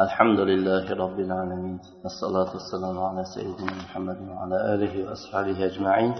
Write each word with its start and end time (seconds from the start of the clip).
الحمد 0.00 0.39
لله 0.39 0.93
رب 0.93 1.19
العالمين 1.19 1.79
الصلاة 2.05 2.49
والسلام 2.53 2.99
على 2.99 3.23
سيدنا 3.35 3.73
محمد 3.83 4.19
وعلى 4.29 4.73
آله 4.73 4.93
وأصحابه 5.09 5.65
أجمعين 5.65 6.13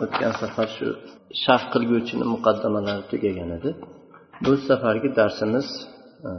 o'tgan 0.00 0.32
safar 0.40 0.68
shu 0.76 0.86
sharh 1.44 1.64
qilguvchini 1.72 2.24
muqaddamalari 2.34 3.02
tugagan 3.12 3.50
edi 3.58 3.70
bu 4.44 4.52
safargi 4.68 5.08
darsimiz 5.18 5.66
e, 6.28 6.30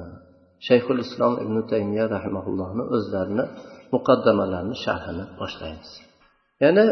shayxul 0.67 0.99
islom 1.05 1.33
ibn 1.43 1.55
taymiya 1.71 2.05
rahimaullohni 2.15 2.83
o'zlarini 2.95 3.45
muqaddamalarini 3.95 4.75
sharhini 4.85 5.23
boshlaymiz 5.39 5.89
yana 6.63 6.85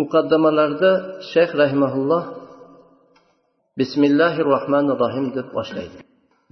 muqaddamalarda 0.00 0.90
shayx 1.32 1.50
rahimaulloh 1.62 2.22
bismillahi 3.80 4.40
rohmanir 4.52 4.96
rohim 5.04 5.26
deb 5.36 5.48
boshlaydi 5.58 5.98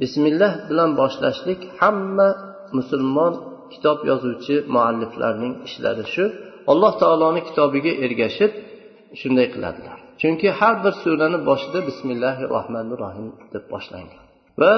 Bismillah 0.00 0.52
bilan 0.70 0.90
boshlashlik 1.00 1.60
hamma 1.80 2.28
musulmon 2.76 3.32
kitob 3.72 3.98
yozuvchi 4.10 4.54
mualliflarning 4.74 5.54
ishlari 5.68 6.04
shu. 6.14 6.24
Alloh 6.72 6.92
taoloni 7.02 7.40
kitobiga 7.48 7.92
ergashib 8.04 8.52
shunday 9.20 9.46
qiladilar. 9.54 9.98
Chunki 10.20 10.48
har 10.58 10.74
bir 10.84 10.94
surani 11.02 11.38
boshida 11.48 11.80
bismillahi 11.88 12.44
rohmanir 12.54 12.98
rohim 13.04 13.28
deb 13.54 13.64
boshlangan. 13.72 14.24
Va 14.60 14.74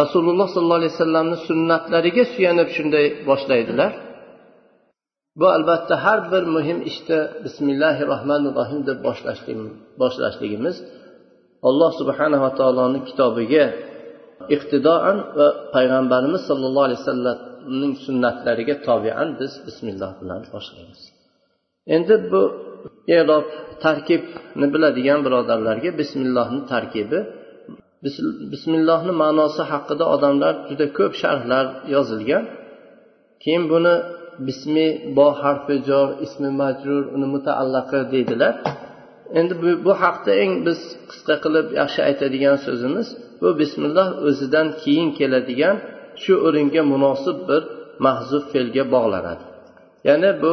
rasululloh 0.00 0.48
sollallohu 0.54 0.80
alayhi 0.82 0.94
vasallamni 0.96 1.36
sunnatlariga 1.48 2.24
suyanib 2.34 2.68
shunday 2.76 3.06
boshlaydilar. 3.28 3.92
Bu 5.40 5.46
albatta 5.56 5.94
har 6.04 6.18
bir 6.32 6.44
muhim 6.56 6.78
ishda 6.90 7.18
bismillahi 7.44 8.02
rohmanir 8.12 8.52
rohim 8.60 8.80
deb 8.88 8.98
boshlashligimiz 10.00 10.76
alloh 11.68 11.90
subhanava 12.00 12.50
taoloni 12.58 13.00
kitobiga 13.08 13.64
iqtidoan 14.54 15.16
va 15.38 15.48
payg'ambarimiz 15.74 16.42
sollallohu 16.50 16.86
alayhi 16.88 17.00
vasallamning 17.02 17.94
sunnatlariga 18.06 18.74
tobian 18.88 19.28
biz 19.40 19.52
bismillah 19.66 20.10
bilan 20.20 20.40
boshlaymiz. 20.54 21.00
Endi 21.94 22.14
bu 22.32 22.42
erob 23.18 23.46
tarkibni 23.84 24.66
biladigan 24.74 25.20
birodarlarga 25.26 25.90
bismillohni 26.00 26.62
tarkibi 26.72 27.20
bismillohni 28.52 29.12
ma'nosi 29.22 29.62
haqida 29.72 30.04
odamlar 30.14 30.54
juda 30.68 30.86
ko'p 30.98 31.12
sharhlar 31.22 31.66
yozilgan. 31.94 32.44
Keyin 33.42 33.64
buni 33.72 33.94
bismi 34.48 34.86
bo 35.16 35.28
harfi 35.42 35.76
jor 35.88 36.08
ismi 36.26 36.50
majrur 36.62 37.04
uni 37.16 37.26
mutaallaqi 37.34 37.98
deydilar. 38.12 38.54
Endi 39.38 39.54
bu, 39.62 39.70
bu 39.86 39.92
haqda 40.02 40.32
eng 40.42 40.52
biz 40.66 40.80
qisqa 41.10 41.34
qilib 41.44 41.66
yaxshi 41.80 42.00
aytadigan 42.08 42.56
so'zimiz 42.66 43.08
bu 43.40 43.48
bismillah 43.60 44.08
o'zidan 44.28 44.68
keyin 44.82 45.08
keladigan 45.18 45.76
shu 46.22 46.34
o'ringa 46.46 46.82
munosib 46.92 47.38
bir 47.48 47.62
mahzuf 48.06 48.44
fe'lga 48.52 48.84
bog'lanadi. 48.94 49.44
Ya'ni 50.08 50.30
bu 50.42 50.52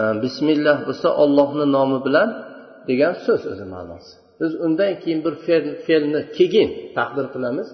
e, 0.00 0.02
bismillah 0.24 0.76
bo'lsa 0.86 1.08
ollohni 1.22 1.66
nomi 1.76 1.98
bilan 2.06 2.28
degan 2.88 3.14
so'z 3.24 3.42
o'zi 3.52 3.66
ma'nosi. 3.74 4.12
Biz 4.40 4.52
undan 4.64 4.92
keyin 5.02 5.20
bir 5.26 5.34
fe'lni 5.86 6.20
keyin 6.36 6.68
taqdir 6.96 7.26
qilamiz. 7.34 7.68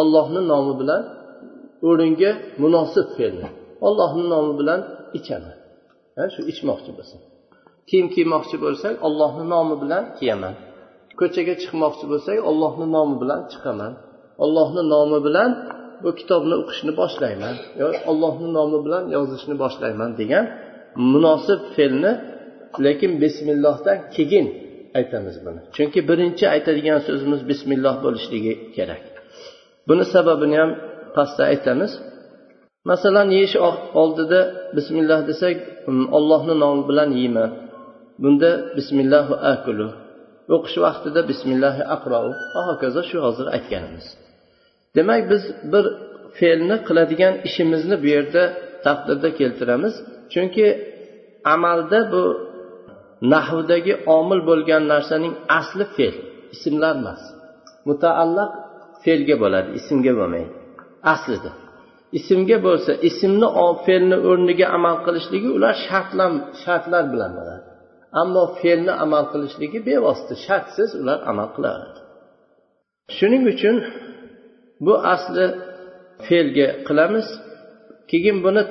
Ollohni 0.00 0.40
nomi 0.52 0.74
bilan 0.80 1.02
o'ringa 1.88 2.30
munosib 2.62 3.08
fe'lni 3.16 3.48
ollohni 3.86 4.24
nomi 4.34 4.52
bilan 4.60 4.80
ichaman 5.18 5.56
shu 6.34 6.40
ichmoqchi 6.52 6.90
bo'lsa 6.98 7.16
kiyim 7.88 8.08
kiymoqchi 8.14 8.56
bo'lsak 8.64 8.94
ollohni 9.06 9.44
nomi 9.54 9.74
bilan 9.82 10.04
kiyaman. 10.18 10.54
Ko'chaga 11.20 11.54
chiqmoqchi 11.62 12.04
bo'lsak 12.12 12.36
ollohni 12.50 12.86
nomi 12.96 13.16
bilan 13.22 13.40
chiqaman. 13.52 13.92
Ollohni 14.44 14.82
nomi 14.94 15.18
bilan 15.26 15.50
bu 16.04 16.10
kitobni 16.18 16.54
o'qishni 16.60 16.92
boshlayman. 17.00 17.54
Yo 17.80 17.86
ollohni 18.10 18.48
nomi 18.58 18.78
bilan 18.86 19.04
yozishni 19.16 19.54
boshlayman 19.62 20.10
degan 20.20 20.44
munosib 21.12 21.60
fe'lni 21.76 22.12
lekin 22.84 23.12
bismillohdan 23.22 23.98
keyin 24.14 24.46
aytamiz 24.98 25.36
buni. 25.44 25.60
Chunki 25.76 26.00
birinchi 26.10 26.44
aytadigan 26.54 27.00
so'zimiz 27.06 27.40
bismilloh 27.50 27.96
bo'lishligi 28.04 28.52
kerak. 28.76 29.02
Buni 29.88 30.04
sababini 30.14 30.56
ham 30.62 30.70
pastda 31.16 31.42
aytamiz. 31.52 31.92
Masalan 32.90 33.28
yeyish 33.36 33.56
oldida 34.02 34.40
bismillah 34.76 35.20
desak 35.30 35.56
ollohni 36.18 36.54
nomi 36.62 36.82
bilan 36.90 37.10
yeyman. 37.20 37.50
Bunda 38.22 38.50
bismillahu 38.76 39.34
akulu. 39.52 39.88
O'qish 40.54 40.76
vaqtida 40.84 41.20
bismillahi 41.30 41.82
aqrou 41.96 42.26
va 42.54 42.62
hokazo 42.70 43.00
shu 43.10 43.18
hozir 43.26 43.46
aytganimiz. 43.56 44.06
Demak 44.96 45.22
biz 45.30 45.42
bir 45.72 45.84
fe'lni 46.38 46.76
qiladigan 46.86 47.34
ishimizni 47.48 47.96
bu 48.02 48.06
yerda 48.14 48.42
taqdirda 48.86 49.28
keltiramiz. 49.38 49.94
Chunki 50.32 50.66
amalda 51.54 51.98
bu 52.12 52.24
nahvdagi 53.32 53.92
omil 54.18 54.40
bo'lgan 54.50 54.82
narsaning 54.92 55.34
asli 55.58 55.84
fe'l 55.96 56.14
ismlar 56.54 56.94
emas. 57.00 57.22
Mutaallaq 57.88 58.50
fe'lga 59.04 59.36
bo'ladi 59.42 59.68
ismga 59.80 60.12
bo'lmaydi. 60.20 60.52
Aslida 61.14 61.50
ismga 62.18 62.58
bo'lsa 62.66 62.92
ismni 63.08 63.48
fe'lni 63.86 64.16
o'rniga 64.28 64.66
amal 64.76 64.96
qilishligi 65.06 65.48
ular 65.56 65.74
shartlar 65.86 66.30
shartlar 66.62 67.04
bilan 67.12 67.32
bo'ladi. 67.38 67.62
Ammo 68.22 68.44
fe'lni 68.60 68.92
amal 69.04 69.24
qilishligi 69.32 69.78
bevosita 69.88 70.34
shartsiz 70.46 70.90
ular 71.00 71.18
amal 71.30 71.48
qilaveradi 71.56 72.00
shuning 73.16 73.44
uchun 73.52 73.76
bu 74.84 74.94
asli 75.14 75.46
fe'lga 76.26 76.68
qilamiz. 76.86 77.26
Keyin 78.10 78.36
buni 78.44 78.62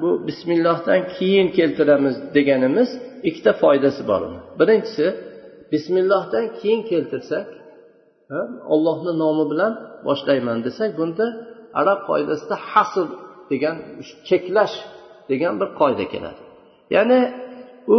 bu 0.00 0.10
bismillohdan 0.28 1.00
keyin 1.16 1.48
keltiramiz 1.58 2.16
deganimiz 2.36 2.90
ikkita 3.28 3.52
foydasi 3.62 4.02
bor 4.10 4.20
uni. 4.28 4.40
Birinchisi 4.60 5.06
bismillohdan 5.72 6.44
keyin 6.58 6.82
keltirsak 6.90 7.46
ollohni 8.74 9.12
nomi 9.22 9.44
bilan 9.52 9.72
boshlayman 10.06 10.58
desak 10.66 10.90
bunda 10.98 11.26
arab 11.80 12.00
qoidasida 12.10 12.56
hasr 12.70 13.06
degan 13.50 13.76
cheklash 14.28 14.76
degan 15.30 15.54
bir 15.60 15.68
qoida 15.80 16.04
keladi. 16.12 16.42
Ya'ni 16.94 17.20
u 17.96 17.98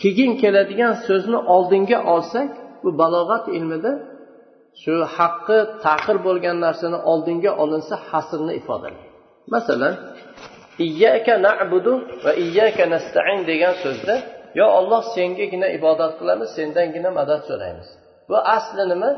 keyin 0.00 0.32
keladigan 0.42 0.94
so'zni 1.06 1.38
oldinga 1.54 1.98
olsak 2.14 2.50
bu 2.84 2.90
balog'at 3.00 3.44
ilmida 3.56 3.92
shu 4.82 4.94
haqqi 5.16 5.58
taqir 5.86 6.16
bo'lgan 6.26 6.56
narsani 6.66 6.98
oldinga 7.12 7.50
olinsa 7.62 7.94
hasrni 8.10 8.52
ifodalaydi. 8.60 9.08
Masalan 9.54 9.94
iyyaka 10.86 11.34
na'budu 11.46 11.92
va 12.24 12.32
iyyaka 12.44 12.84
nastain 12.94 13.38
degan 13.50 13.74
so'zda 13.84 14.14
yo 14.58 14.66
olloh 14.78 15.02
sengagina 15.14 15.68
ibodat 15.78 16.12
qilamiz 16.20 16.48
sendangina 16.58 17.10
madad 17.18 17.40
so'raymiz. 17.48 17.88
Bu 18.30 18.36
asli 18.56 18.84
nima? 18.92 19.10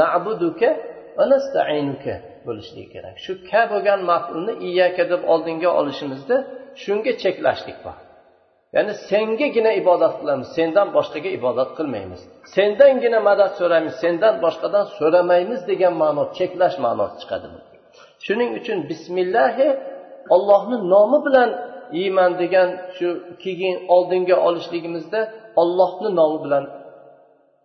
Nabuduka 0.00 0.70
va 1.18 1.24
nastainuka 1.32 2.14
bo'lishligi 2.46 2.88
kerak. 2.94 3.14
Shu 3.24 3.32
ka 3.50 3.62
bo'lgan 3.72 4.00
mafulni 4.10 4.52
iyyaka 4.68 5.02
deb 5.12 5.22
oldinga 5.32 5.70
olishimizda 5.80 6.36
shunga 6.82 7.12
cheklashlik 7.22 7.78
bor. 7.84 7.96
Ya'ni 8.76 8.92
sengagina 9.10 9.70
ibodat 9.80 10.14
qilamiz 10.20 10.48
sendan 10.56 10.88
boshqaga 10.96 11.30
ibodat 11.38 11.70
qilmaymiz. 11.78 12.20
Sendangina 12.54 13.20
madad 13.28 13.50
so'raymiz 13.58 13.94
sendan 14.02 14.34
boshqadan 14.44 14.84
so'ramaymiz 14.98 15.60
degan 15.70 15.94
ma'no 16.02 16.22
cheklash 16.38 16.76
ma'nosi 16.84 17.16
chiqadi 17.22 17.46
shuning 18.26 18.50
uchun 18.58 18.78
bismillahi 18.90 19.68
ollohni 20.34 20.76
nomi 20.92 21.18
bilan 21.26 21.50
yeyman 21.98 22.32
degan 22.42 22.68
shu 22.96 23.08
keyin 23.42 23.76
oldinga 23.94 24.36
olishligimizda 24.46 25.20
ollohni 25.62 26.08
nomi 26.20 26.38
bilan 26.44 26.64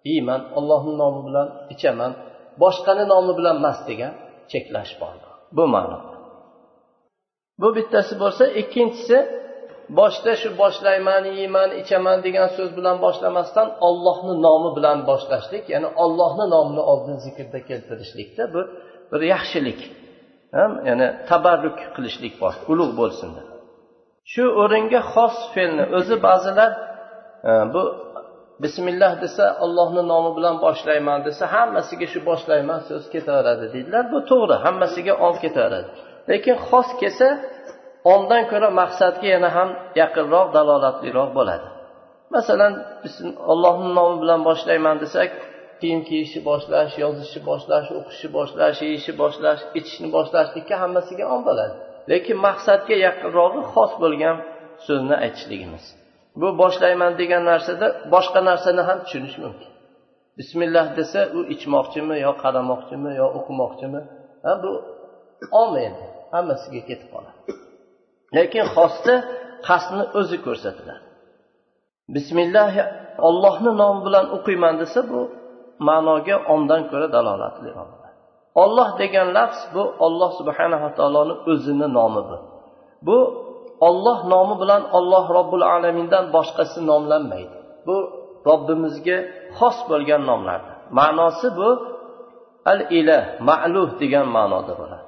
yeyman 0.09 0.41
ollohni 0.57 0.93
nomi 1.01 1.21
bilan 1.27 1.47
ichaman 1.73 2.11
boshqani 2.63 3.05
nomi 3.13 3.31
bilan 3.39 3.55
emas 3.61 3.79
degan 3.89 4.13
cheklash 4.51 4.93
bor 5.01 5.15
bu 5.57 5.63
ma'no. 5.75 5.99
Bu 7.61 7.67
bittasi 7.77 8.13
bo'lsa 8.21 8.43
ikkinchisi 8.61 9.17
boshda 9.99 10.31
shu 10.41 10.49
boshlayman 10.61 11.23
yeyman 11.39 11.69
ichaman 11.81 12.17
degan 12.25 12.49
so'z 12.57 12.71
bilan 12.77 12.97
boshlamasdan 13.05 13.67
ollohni 13.87 14.33
nomi 14.45 14.69
bilan 14.77 14.97
boshlashlik 15.09 15.63
ya'ni 15.73 15.89
ollohni 16.03 16.45
nomini 16.53 16.83
oldin 16.91 17.15
zikrda 17.25 17.59
keltirishlikda 17.69 18.43
bu 18.53 18.61
bir 19.11 19.21
yaxshilik 19.33 19.79
ya'ni 20.89 21.07
tabarruk 21.29 21.77
qilishlik 21.95 22.33
bor 22.41 22.53
ulug' 22.71 22.93
bo'lsin 23.01 23.29
deb. 23.37 23.47
Shu 24.31 24.43
o'ringa 24.61 25.01
xos 25.13 25.35
fe'lni 25.53 25.83
o'zi 25.97 26.15
ba'zilar 26.27 26.71
bu 27.73 27.83
bismillah 28.63 29.11
desa 29.23 29.45
ollohni 29.65 30.03
nomi 30.11 30.31
bilan 30.37 30.55
boshlayman 30.65 31.19
desa 31.27 31.43
hammasiga 31.55 32.07
shu 32.13 32.19
boshlayman 32.29 32.79
so'z 32.89 33.05
ketaveradi 33.13 33.65
deydilar. 33.73 34.03
Bu 34.13 34.19
to'g'ri 34.31 34.55
hammasiga 34.65 35.13
olib 35.25 35.39
ketaveradi. 35.45 35.89
Lekin 36.29 36.55
xos 36.67 36.89
kelsa 37.01 37.27
ondan 38.13 38.43
ko'ra 38.51 38.69
maqsadga 38.81 39.27
yana 39.35 39.49
ham 39.57 39.69
yaqinroq 40.01 40.47
dalolatliroq 40.57 41.29
bo'ladi. 41.37 41.67
Masalan 42.35 42.73
allohni 43.51 43.91
nomi 43.99 44.17
bilan 44.21 44.41
boshlayman 44.49 44.97
desak 45.03 45.29
kiyim 45.81 46.01
kiyishni 46.09 46.41
boshlash 46.49 46.93
yozishni 47.03 47.41
boshlash 47.49 47.87
o'qishni 47.99 48.29
boshlash 48.37 48.77
yeyishni 48.85 49.13
boshlash 49.21 49.61
ichishni 49.79 50.07
boshlashlikka 50.15 50.75
hammasiga 50.83 51.25
on 51.35 51.41
bo'ladi. 51.47 51.75
Lekin 52.11 52.37
maqsadga 52.47 52.95
yaqinrog'i 53.07 53.61
xos 53.73 53.91
bo'lgan 54.03 54.37
so'zni 54.87 55.15
aytishligimiz. 55.25 55.83
Bu 56.41 56.47
boshlayman 56.61 57.13
degan 57.21 57.43
narsada 57.51 57.87
boshqa 58.13 58.39
narsani 58.49 58.81
ham 58.89 58.97
tushunish 59.05 59.37
mumkin. 59.43 59.69
Bismillah 60.39 60.85
desa 60.99 61.19
u 61.37 61.39
ichmoqchimi 61.53 62.15
yo 62.25 62.31
qaramoqchimi 62.43 63.11
yo 63.21 63.27
o'qimoqchimi? 63.37 64.01
Ha 64.45 64.53
bu 64.63 64.71
om 65.61 65.71
endi 65.87 66.05
hammasiga 66.35 66.81
ketib 66.89 67.09
qoladi. 67.13 67.37
Lekin 68.37 68.65
xosda 68.75 69.15
qasdni 69.67 70.03
o'zi 70.19 70.37
ko'rsatiladi 70.45 71.03
bismillah 72.15 72.73
ollohni 73.27 73.71
nomi 73.81 74.01
bilan 74.07 74.25
o'qiyman 74.35 74.73
desa 74.81 74.99
bu 75.11 75.21
ma'noga 75.87 76.35
ondan 76.53 76.81
ko'ra 76.91 77.07
dalolatli. 77.15 77.69
Olloh 78.63 78.89
degan 79.01 79.27
lafz 79.37 79.59
bu 79.73 79.83
olloh 80.05 80.31
subhanava 80.39 80.89
taoloni 80.97 81.35
o'zini 81.51 81.87
nomi 81.97 82.21
bu. 82.29 82.37
Bu 83.07 83.17
olloh 83.87 84.19
nomi 84.33 84.55
bilan 84.61 84.81
olloh 84.97 85.25
robbil 85.37 85.63
alamindan 85.75 86.25
boshqasi 86.35 86.79
nomlanmaydi. 86.89 87.57
Bu 87.87 87.97
robbimizga 88.49 89.17
xos 89.57 89.77
bo'lgan 89.89 90.21
nomlardir. 90.29 90.75
Ma'nosi 90.99 91.47
bu 91.59 91.69
al 92.71 92.81
ilah 92.99 93.23
ma'luh 93.49 93.89
degan 94.01 94.27
ma'noda 94.37 94.73
bo'ladi. 94.81 95.05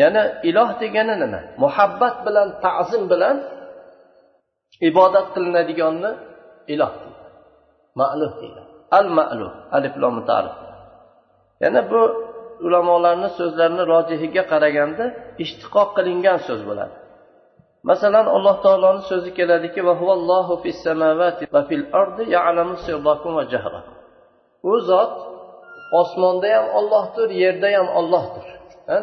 Ya'ni 0.00 0.22
iloh 0.48 0.70
degani 0.82 1.14
nima 1.22 1.40
muhabbat 1.62 2.16
bilan 2.26 2.48
ta'zim 2.64 3.04
bilan 3.12 3.36
ibodat 4.88 5.26
qilinadiganni 5.34 6.10
iloh 6.74 6.92
deydi. 7.00 7.22
Ma'luh 8.00 8.32
deydi. 8.40 8.62
Al 8.98 9.06
ma'luh 9.18 9.52
alif 9.76 9.94
lom 10.02 10.16
yana 11.62 11.80
bu 11.92 12.02
ulamolarni 12.66 13.28
so'zlarini 13.38 13.84
rojihiga 13.92 14.42
qaraganda 14.52 15.04
ishtiqoq 15.44 15.88
qilingan 15.96 16.38
so'z 16.46 16.60
bo'ladi. 16.68 16.94
Masalan 17.90 18.26
alloh 18.36 18.56
taoloni 18.64 19.02
so'zi 19.10 19.30
keladiki 19.38 19.80
u 24.70 24.72
zot 24.90 25.12
osmonda 26.00 26.48
ham 26.56 26.66
ollohdir 26.78 27.28
yerda 27.42 27.68
ham 27.76 27.88
ollohdir 27.98 28.46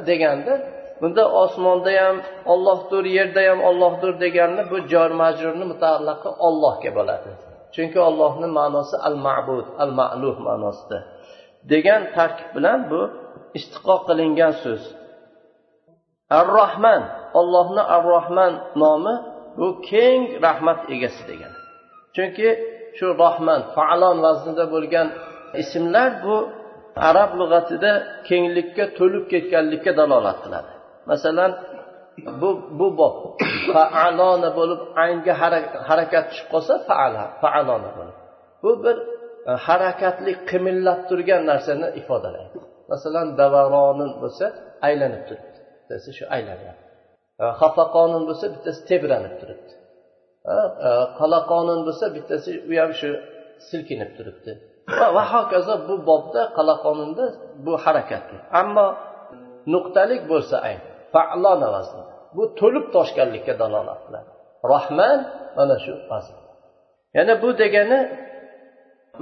deganda 0.10 0.54
bunda 1.02 1.24
osmonda 1.44 1.92
ham 2.02 2.18
ollohdir 2.54 3.04
yerda 3.18 3.42
ham 3.50 3.60
ollohdir 3.70 4.12
deganni 4.24 4.64
bu 4.72 4.78
jor 4.92 5.12
majrurni 5.22 5.66
mutaallaqi 5.72 6.30
ollohga 6.48 6.92
bo'ladi. 6.98 7.30
Chunki 7.76 8.00
ollohni 8.10 8.48
ma'nosi 8.60 8.96
al 9.08 9.18
ma'bud 9.28 9.68
al 9.84 9.92
ma'luh 10.00 10.36
ma'nosida. 10.48 11.00
Degan 11.72 12.02
tarkib 12.16 12.50
bilan 12.56 12.80
bu 12.92 13.02
istiqo 13.58 13.96
qilingan 14.08 14.54
so'z. 14.64 14.84
Ar 16.40 16.48
rohman 16.60 17.02
ollohni 17.40 17.84
ar 17.96 18.04
rohman 18.14 18.54
nomi 18.82 19.16
bu 19.60 19.68
keng 19.90 20.22
rahmat 20.46 20.80
egasi 20.94 21.24
degani 21.30 21.60
chunki 22.16 22.50
shu 22.98 23.08
rohman 23.24 23.62
falon 23.76 24.18
vaznida 24.26 24.66
bo'lgan 24.74 25.08
ismlar 25.62 26.12
bu 26.26 26.36
arab 27.10 27.32
lug'atida 27.40 27.92
kenglikka 28.28 28.86
to'lib 28.98 29.24
ketganlikka 29.32 29.92
dalolat 30.00 30.38
qiladi. 30.46 30.72
Masalan 31.10 31.52
bu 32.42 32.50
bu 32.80 32.88
bob 33.00 33.16
faalona 33.74 34.50
bo'lib 34.60 34.82
aynga 35.04 35.34
harakat 35.90 36.26
tushib 36.30 36.48
qolsa 36.54 36.74
faala 36.90 37.24
faalona 37.42 37.90
bo'lib. 37.98 38.18
Bu 38.64 38.72
bir 38.84 38.96
e, 39.50 39.52
harakatli 39.68 40.32
qimillab 40.50 41.00
turgan 41.10 41.42
narsani 41.52 41.88
ifodalaydi. 42.00 42.58
Masalan 42.92 43.28
davaronin 43.40 44.12
bo'lsa 44.22 44.46
aylanib 44.88 45.24
turibdi. 45.28 45.60
Bittasi 45.82 46.10
shu 46.18 46.26
aylanyapti 46.36 46.86
e, 47.42 47.44
xafaqonin 47.60 48.24
bo'lsa 48.30 48.46
bittasi 48.54 48.80
tebranib 48.90 49.34
turibdi. 49.42 49.74
E, 50.54 50.56
Qalaqonin 51.20 51.80
bo'lsa 51.88 52.06
bittasi 52.16 52.52
u 52.72 52.74
ham 52.82 52.92
shu 53.02 53.10
silkinib 53.70 54.12
turibdi. 54.18 54.52
Va 55.16 55.24
hokazo 55.34 55.74
bu 55.88 55.96
bobda 56.10 56.42
qalaqoninda 56.58 57.26
bu 57.66 57.74
harakatli. 57.86 58.38
Ammo 58.62 58.88
nuqtalik 59.74 60.22
bo'lsa 60.32 60.58
ayn 60.70 60.82
falon 61.14 61.62
vaznida 61.76 62.14
bu 62.38 62.44
to'lib 62.60 62.86
toshganlikka 62.96 63.54
dalolat 63.62 64.00
qiladi. 64.06 64.30
Rohman 64.72 65.20
mana 65.58 65.76
shu 65.86 65.94
yana 67.18 67.34
bu 67.44 67.50
degani 67.62 68.00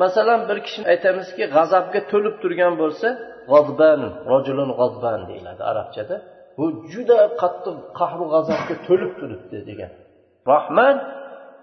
masalan 0.02 0.42
bir 0.50 0.58
kishini 0.66 0.86
aytamizki 0.94 1.44
g'azabga 1.56 2.00
to'lib 2.12 2.36
turgan 2.42 2.74
bo'lsa 2.82 3.08
g'ozban 3.52 4.02
rojulun 4.32 4.70
g'ozban 4.80 5.20
deyiladi 5.30 5.62
arabchada. 5.72 6.16
Bu 6.58 6.66
juda 6.94 7.20
qattiq 7.42 7.78
qahru 8.00 8.26
g'azabga 8.34 8.76
to'lib 8.88 9.12
turibdi 9.20 9.58
degan. 9.70 9.92
Rahman 10.54 10.96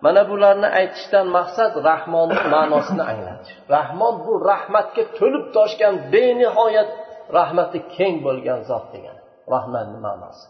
mana 0.05 0.23
bularni 0.31 0.69
aytishdan 0.81 1.27
maqsad 1.39 1.73
rahmonni 1.91 2.43
ma'nosini 2.55 3.05
anglatish. 3.13 3.55
Rahmon 3.77 4.15
bu 4.27 4.33
rahmatga 4.51 5.03
to'lib 5.19 5.45
toshgan 5.57 5.95
benihoyat 6.15 6.91
rahmati 7.39 7.79
keng 7.97 8.15
bo'lgan 8.27 8.61
zot 8.71 8.87
degani 8.95 9.24
rahmanni 9.55 9.99
ma'nosi. 10.07 10.45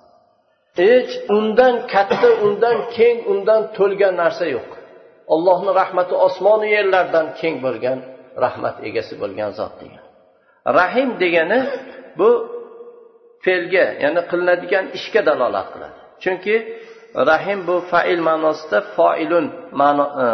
Hech 0.81 1.13
undan 1.37 1.75
katta 1.93 2.31
undan 2.47 2.77
keng 2.97 3.19
undan 3.33 3.63
to'lgan 3.77 4.15
narsa 4.23 4.47
yo'q. 4.57 4.71
Allohni 5.35 5.71
rahmati 5.81 6.15
osmonu 6.27 6.67
yerlardan 6.77 7.27
keng 7.41 7.57
bo'lgan 7.65 7.99
rahmat 8.45 8.77
egasi 8.89 9.15
bo'lgan 9.23 9.51
zot 9.59 9.75
degan. 9.83 10.05
Rahim 10.79 11.09
degani 11.23 11.61
bu 12.19 12.31
fe'lga 13.45 13.87
ya'ni 14.03 14.23
qilinadigan 14.31 14.85
ishga 14.99 15.21
dalolat 15.29 15.67
qiladi. 15.73 15.99
Chunki 16.23 16.57
rahim 17.31 17.61
bu 17.69 17.77
fail 17.91 18.21
ma'nosida 18.29 18.79
foilun 18.97 19.47
ma'no 19.81 20.07
e, 20.25 20.27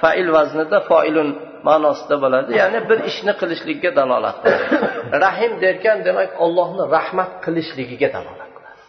fail 0.00 0.28
vaznida 0.36 0.78
foilun 0.90 1.28
ma'nosida 1.68 2.16
bo'ladi. 2.24 2.50
Ya'ni 2.60 2.80
bir 2.90 2.98
ishni 3.10 3.32
qilishlikka 3.40 3.90
dalolat 3.98 4.36
qiladi. 4.42 4.66
Rahim 5.26 5.52
derkan 5.64 5.98
demak 6.08 6.30
ollohni 6.44 6.84
rahmat 6.96 7.30
qilishligiga 7.44 8.08
dalolat 8.16 8.50
qiladi. 8.56 8.80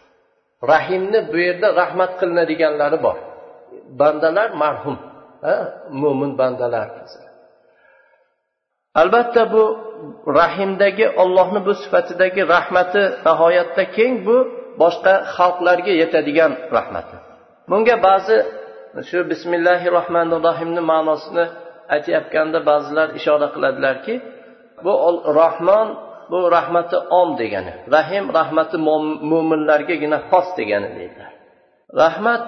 Rahimni 0.74 1.20
bu 1.32 1.38
yerda 1.48 1.68
rahmat 1.82 2.12
qilinadiganlari 2.20 2.98
bor. 3.06 3.18
Bandalar 4.00 4.50
marhum 4.64 4.96
mo'min 6.02 6.32
bandalar. 6.42 6.88
Albatta 9.02 9.44
bu 9.54 9.64
rahimdagi 10.40 11.06
ollohni 11.22 11.60
bu 11.68 11.74
sifatidagi 11.82 12.42
rahmati 12.56 13.04
nihoyatda 13.28 13.84
keng 13.98 14.14
bu 14.28 14.38
boshqa 14.82 15.14
xalqlarga 15.36 15.94
yetadigan 16.02 16.52
rahmati 16.78 17.16
bunga 17.70 17.96
ba'zi 18.08 18.38
shu 19.10 19.20
bismillahi 19.32 19.88
rohmanir 19.98 20.40
rohimni 20.48 20.82
ma'nosini 20.92 21.46
aytayotganda 21.94 22.60
ba'zilar 22.70 23.08
ishora 23.20 23.48
qiladilarki 23.56 24.16
bu 24.86 24.94
rohmon 25.40 25.88
bu 26.32 26.40
rahmati 26.58 26.98
om 27.20 27.30
degani 27.42 27.74
rahim 27.96 28.26
rahmati 28.40 28.78
mo'minlargagina 29.32 30.18
xos 30.30 30.48
degani 30.60 30.90
deydilar 30.98 31.32
rahmat 32.04 32.46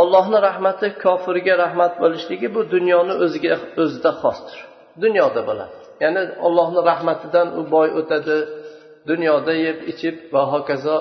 ollohni 0.00 0.38
rahmati 0.48 0.86
kofirga 1.04 1.54
rahmat 1.64 1.92
bo'lishligi 2.02 2.48
bu 2.56 2.60
dunyoni 2.74 3.14
o'ziga 3.24 3.54
o'zida 3.82 4.10
xosdir. 4.22 4.58
Dunyoda 5.04 5.40
bo'ladi. 5.48 5.74
Ya'ni 6.02 6.22
ollohni 6.46 6.80
rahmatidan 6.90 7.48
u 7.60 7.62
boy 7.74 7.88
o'tadi 8.00 8.36
dunyoda 9.10 9.52
yeb 9.66 9.78
ichib 9.92 10.16
va 10.34 10.42
hokazo 10.52 10.96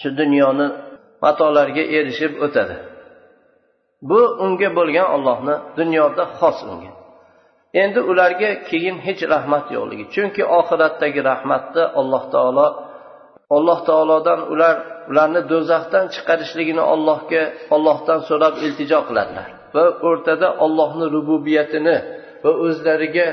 shu 0.00 0.08
dunyoni 0.20 0.66
matolariga 1.24 1.84
erishib 1.98 2.32
o'tadi. 2.46 2.74
Bu 4.10 4.20
unga 4.44 4.68
bo'lgan 4.78 5.08
ollohni 5.16 5.54
dunyoda 5.78 6.24
xos 6.38 6.58
unga. 6.72 6.92
Endi 7.82 8.00
ularga 8.10 8.50
keyin 8.68 8.96
hech 9.06 9.22
rahmat 9.34 9.66
yo'qligi. 9.76 10.04
Chunki 10.14 10.42
oxiratdagi 10.58 11.20
rahmatni 11.30 11.84
alloh 12.00 12.22
taolo 12.34 12.66
alloh 13.56 13.78
taolodan 13.88 14.40
ular 14.52 14.76
ularni 15.10 15.40
do'zaxdan 15.52 16.04
chiqarishligini 16.14 16.84
ollohga 16.94 17.42
ollohdan 17.74 18.20
so'rab 18.28 18.54
iltijo 18.66 19.00
qiladilar. 19.08 19.48
Va 19.74 19.84
o'rtada 20.08 20.48
ollohni 20.64 21.06
rububiyatini 21.16 21.96
va 22.44 22.52
o'zlariga 22.66 23.26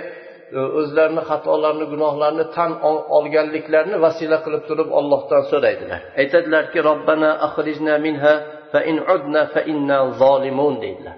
o'zlarini 0.79 1.21
xatolarini 1.29 1.85
gunohlarini 1.93 2.45
tan 2.55 2.71
olganliklarini 3.17 3.97
vasila 4.05 4.37
qilib 4.45 4.63
turib 4.69 4.89
ollohdan 4.99 5.43
so'raydilar. 5.51 5.99
Aytadilarki 6.21 6.79
robbana 6.89 7.29
axrijna 7.47 7.95
minha 8.05 8.33
fa 8.71 8.79
in 8.91 8.97
udna 9.15 9.41
fa 9.53 9.61
inna 9.71 9.97
zolimun 10.21 10.75
deydilar. 10.83 11.17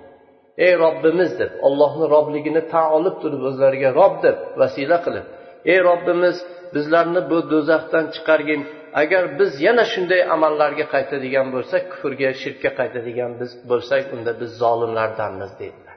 Ey 0.66 0.74
robbimiz 0.84 1.32
deb 1.42 1.52
ollohni 1.68 2.06
robligini 2.16 2.62
tan 2.74 2.88
olib 2.98 3.16
turib 3.22 3.42
o'zlariga 3.50 3.90
rob 4.00 4.16
deb 4.26 4.38
vasila 4.62 4.98
qilib 5.06 5.26
ey 5.72 5.80
robbimiz 5.90 6.38
bizlarni 6.76 7.22
bu 7.32 7.38
do'zaxdan 7.52 8.06
chiqargin. 8.16 8.62
Agar 9.02 9.24
biz 9.40 9.52
yana 9.68 9.86
shunday 9.94 10.22
amallarga 10.36 10.86
qaytadigan 10.94 11.48
bo'lsak 11.56 11.84
kufrga 11.92 12.30
shirkka 12.42 12.70
qaytadigan 12.80 13.32
biz 13.42 13.52
bo'lsak 13.72 14.04
unda 14.16 14.32
biz 14.42 14.52
zolimlardanmiz 14.64 15.52
deydilar 15.62 15.94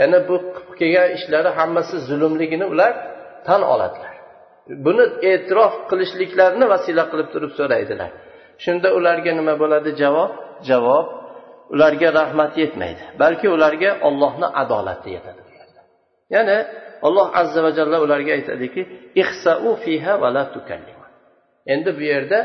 ya'ni 0.00 0.18
bu 0.28 0.36
qilib 0.54 0.74
kelgan 0.80 1.08
ishlari 1.16 1.50
hammasi 1.58 1.96
zulmligini 2.08 2.66
ular 2.72 2.92
tan 3.46 3.62
oladilar. 3.72 4.14
Buni 4.86 5.04
e'tirof 5.30 5.74
qilishliklarini 5.90 6.66
vasila 6.72 7.04
qilib 7.12 7.28
turib 7.34 7.52
so'raydilar. 7.58 8.10
Shunda 8.64 8.88
ularga 8.98 9.32
nima 9.38 9.54
bo'ladi 9.62 9.90
javob? 10.02 10.30
Javob 10.68 11.06
ularga 11.74 12.08
rahmat 12.20 12.52
yetmaydi. 12.62 13.04
Balki 13.22 13.46
ularga 13.56 13.90
ollohni 14.08 14.46
adolati 14.62 15.10
yetadi 15.16 15.42
ya'ni 16.34 16.56
alloh 17.06 17.26
azza 17.40 17.60
va 17.66 17.70
jalla 17.78 17.96
ularga 18.04 18.32
aytadiki 18.38 18.82
ihsau 19.22 19.70
fiha 19.84 20.12
va 20.22 20.28
la 20.36 20.44
endi 21.72 21.90
bu 21.98 22.02
yerda 22.12 22.38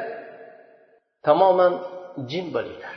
tamoman 1.28 1.74
jim 2.30 2.46
bo'linglar. 2.56 2.96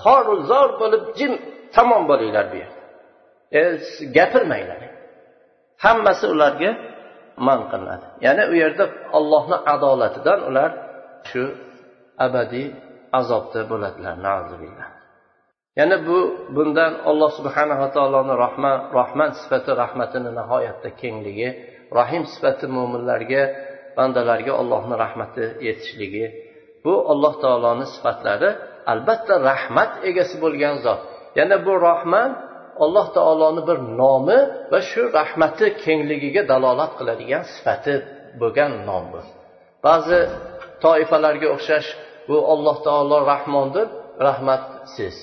Xoru 0.00 0.34
zor 0.50 0.68
bo'lib 0.80 1.02
jim 1.18 1.32
tamom 1.76 2.02
bo'linglar 2.10 2.44
bu 2.52 2.56
yerda. 2.62 2.80
E, 3.58 3.60
gapirmanglar. 4.16 4.80
Hammasi 5.84 6.26
ularga 6.34 6.70
man 7.46 7.60
qilinadi. 7.70 8.06
Ya'ni 8.26 8.44
u 8.52 8.54
yerda 8.62 8.84
ollohni 9.18 9.56
adolatidan 9.74 10.40
ular 10.48 10.70
shu 11.30 11.42
abadiy 12.26 12.66
azobda 13.20 13.60
bo'ladilar 13.70 14.14
yana 15.78 15.96
bu 16.08 16.18
bundan 16.56 16.92
alloh 17.10 17.30
subhanava 17.38 17.88
taoloni 17.96 18.34
rahman 18.44 18.78
rahman 18.98 19.30
sifati 19.40 19.70
rahmatini 19.82 20.30
nihoyatda 20.38 20.88
kengligi 21.00 21.48
rahim 21.98 22.24
sifati 22.32 22.66
mo'minlarga 22.76 23.42
bandalarga 23.96 24.52
allohni 24.60 24.94
rahmati 25.04 25.44
yetishligi 25.66 26.26
bu 26.84 26.94
alloh 27.12 27.34
taoloni 27.44 27.86
sifatlari 27.94 28.50
albatta 28.92 29.34
rahmat 29.50 29.90
egasi 30.08 30.36
bo'lgan 30.44 30.74
zot. 30.84 31.00
Yana 31.38 31.56
bu 31.66 31.72
rahman 31.88 32.30
alloh 32.84 33.06
taoloni 33.16 33.62
bir 33.68 33.78
nomi 34.00 34.38
va 34.72 34.80
shu 34.90 35.02
rahmati 35.18 35.66
kengligiga 35.84 36.42
dalolat 36.52 36.92
qiladigan 36.98 37.42
sifati 37.52 37.94
bo'lgan 38.40 38.72
nom 38.88 39.04
bu 39.12 39.20
ba'zi 39.86 40.18
toifalarga 40.84 41.48
o'xshash 41.56 41.88
bu 42.28 42.36
alloh 42.52 42.76
taolo 42.86 43.16
rahmondir 43.32 43.86
rahmatsiz 44.26 45.16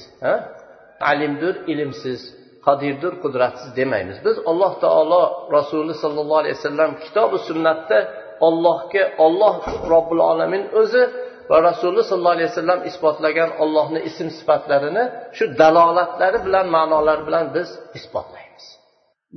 alimdir 1.12 1.56
ilmsiz 1.72 2.22
qodirdir 2.66 3.14
qudratsiz 3.24 3.70
demaymiz. 3.80 4.18
Biz 4.28 4.36
alloh 4.52 4.74
taolo 4.84 5.24
rasuli 5.58 5.94
sollallohu 6.04 6.40
alayhi 6.44 6.58
vasallam 6.60 6.92
kitobi 7.04 7.38
sunnatda 7.50 8.00
ollohga 8.48 9.04
olloh 9.26 9.56
robbil 9.94 10.22
alamin 10.32 10.64
o'zi 10.82 11.04
va 11.50 11.58
rasuli 11.70 12.02
sollallohu 12.10 12.38
alayhi 12.38 12.50
vasallam 12.54 12.80
isbotlagan 12.90 13.50
ollohni 13.64 14.00
ism 14.10 14.28
sifatlarini 14.38 15.04
shu 15.38 15.46
dalolatlari 15.62 16.40
bilan 16.46 16.66
ma'nolari 16.76 17.24
bilan 17.28 17.46
biz 17.56 17.70
isbotlaymiz. 18.00 18.66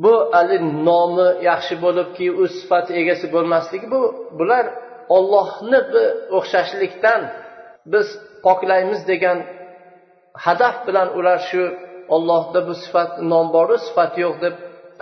Bu 0.05 0.15
ali 0.41 0.57
nomi 0.89 1.29
yaxshi 1.51 1.75
bo'libki 1.85 2.27
u 2.43 2.45
sifat 2.59 2.87
egasi 3.01 3.27
bo'lmasligi 3.35 3.87
bu 3.95 4.01
bular 4.39 4.65
ollohni 5.17 5.81
o'xshashlikdan 6.39 7.21
biz 7.93 8.07
poklaymiz 8.45 9.01
degan 9.13 9.39
hadaf 10.45 10.77
bilan 10.87 11.09
ular 11.19 11.39
shu 11.51 11.63
ollohda 12.15 12.61
bu 12.69 12.75
sifat 12.85 13.11
nom 13.33 13.47
boru 13.57 13.77
sifat 13.87 14.13
yo'q 14.25 14.35
deb 14.45 14.55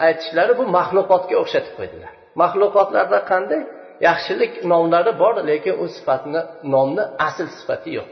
aytishlari 0.06 0.52
bu 0.61 0.64
maxluqotga 0.76 1.37
o'xshatib 1.42 1.75
qo'ydilar. 1.78 2.12
Maxluqotlarda 2.42 3.18
qanday? 3.30 3.62
Yaxshilik 4.09 4.52
nomlari 4.73 5.12
bor 5.23 5.35
lekin 5.50 5.75
u 5.85 5.87
sifatni 5.97 6.40
nomni 6.75 7.04
asl 7.28 7.49
sifati 7.59 7.90
yo'q. 7.99 8.11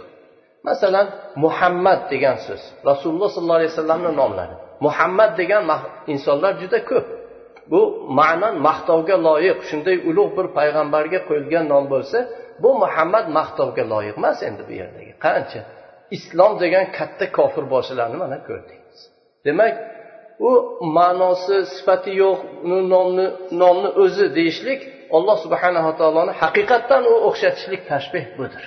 Masalan 0.68 1.06
muhammad 1.44 2.00
degan 2.12 2.36
so'z. 2.46 2.62
Rasululloh 2.90 3.28
sollallohu 3.34 3.60
alayhi 3.60 3.72
vasallamni 3.74 4.10
nomlari. 4.20 4.54
Muhammad 4.86 5.30
degan 5.40 5.62
insonlar 6.12 6.52
juda 6.62 6.78
ko'p. 6.90 7.06
Bu 7.72 7.80
ma'nan 8.20 8.54
maqtovga 8.68 9.16
loyiq. 9.28 9.58
Shunday 9.68 9.96
ulug' 10.10 10.32
bir 10.38 10.46
payg'ambarga 10.58 11.20
qo'yilgan 11.28 11.64
nom 11.72 11.84
bo'lsa 11.92 12.18
bu 12.62 12.70
muhammad 12.82 13.26
maqtovga 13.38 13.84
loyiq 13.92 14.16
emas 14.20 14.38
endi 14.48 14.62
bu 14.68 14.72
yerdagi. 14.80 15.12
Qancha? 15.26 15.60
Islom 16.16 16.52
degan 16.62 16.86
katta 16.98 17.26
kofir 17.38 17.64
boshilarni 17.74 18.16
mana 18.24 18.38
ko'rdingiz. 18.48 18.98
Demak 19.46 19.74
u 20.48 20.50
ma'nosi 20.98 21.56
sifati 21.74 22.12
yo'q 22.22 22.38
uni 22.64 22.80
nomni 22.94 23.26
nomni 23.62 23.90
o'zi 24.02 24.26
deyishlik 24.38 24.80
alloh 25.16 25.36
subhanava 25.44 25.92
taoloni 26.00 26.32
haqiqatdan 26.42 27.02
u 27.12 27.14
o'xshatishlik 27.28 27.82
tashbeh 27.90 28.24
budir 28.38 28.64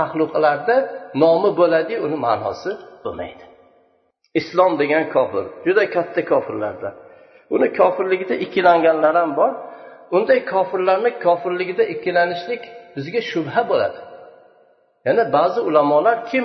maxluqlarda 0.00 0.76
nomi 1.22 1.50
bo'ladiyu 1.60 1.98
uni 2.06 2.16
ma'nosi 2.26 2.70
bo'lmaydi. 3.04 3.44
Islom 4.40 4.72
degan 4.82 5.04
kofir 5.14 5.44
juda 5.66 5.84
katta 5.96 6.20
kofirlardan 6.32 6.94
uni 7.54 7.68
kofirligida 7.80 8.34
ikkilanganlar 8.44 9.14
ham 9.20 9.30
bor. 9.40 9.52
Unday 10.16 10.40
kofirlarni 10.52 11.10
kofirligida 11.26 11.84
ikkilanishlik 11.94 12.62
bizga 12.94 13.20
shubha 13.30 13.62
bo'ladi. 13.70 14.00
Yana 15.06 15.22
ba'zi 15.36 15.60
ulamolar 15.68 16.16
kim 16.30 16.44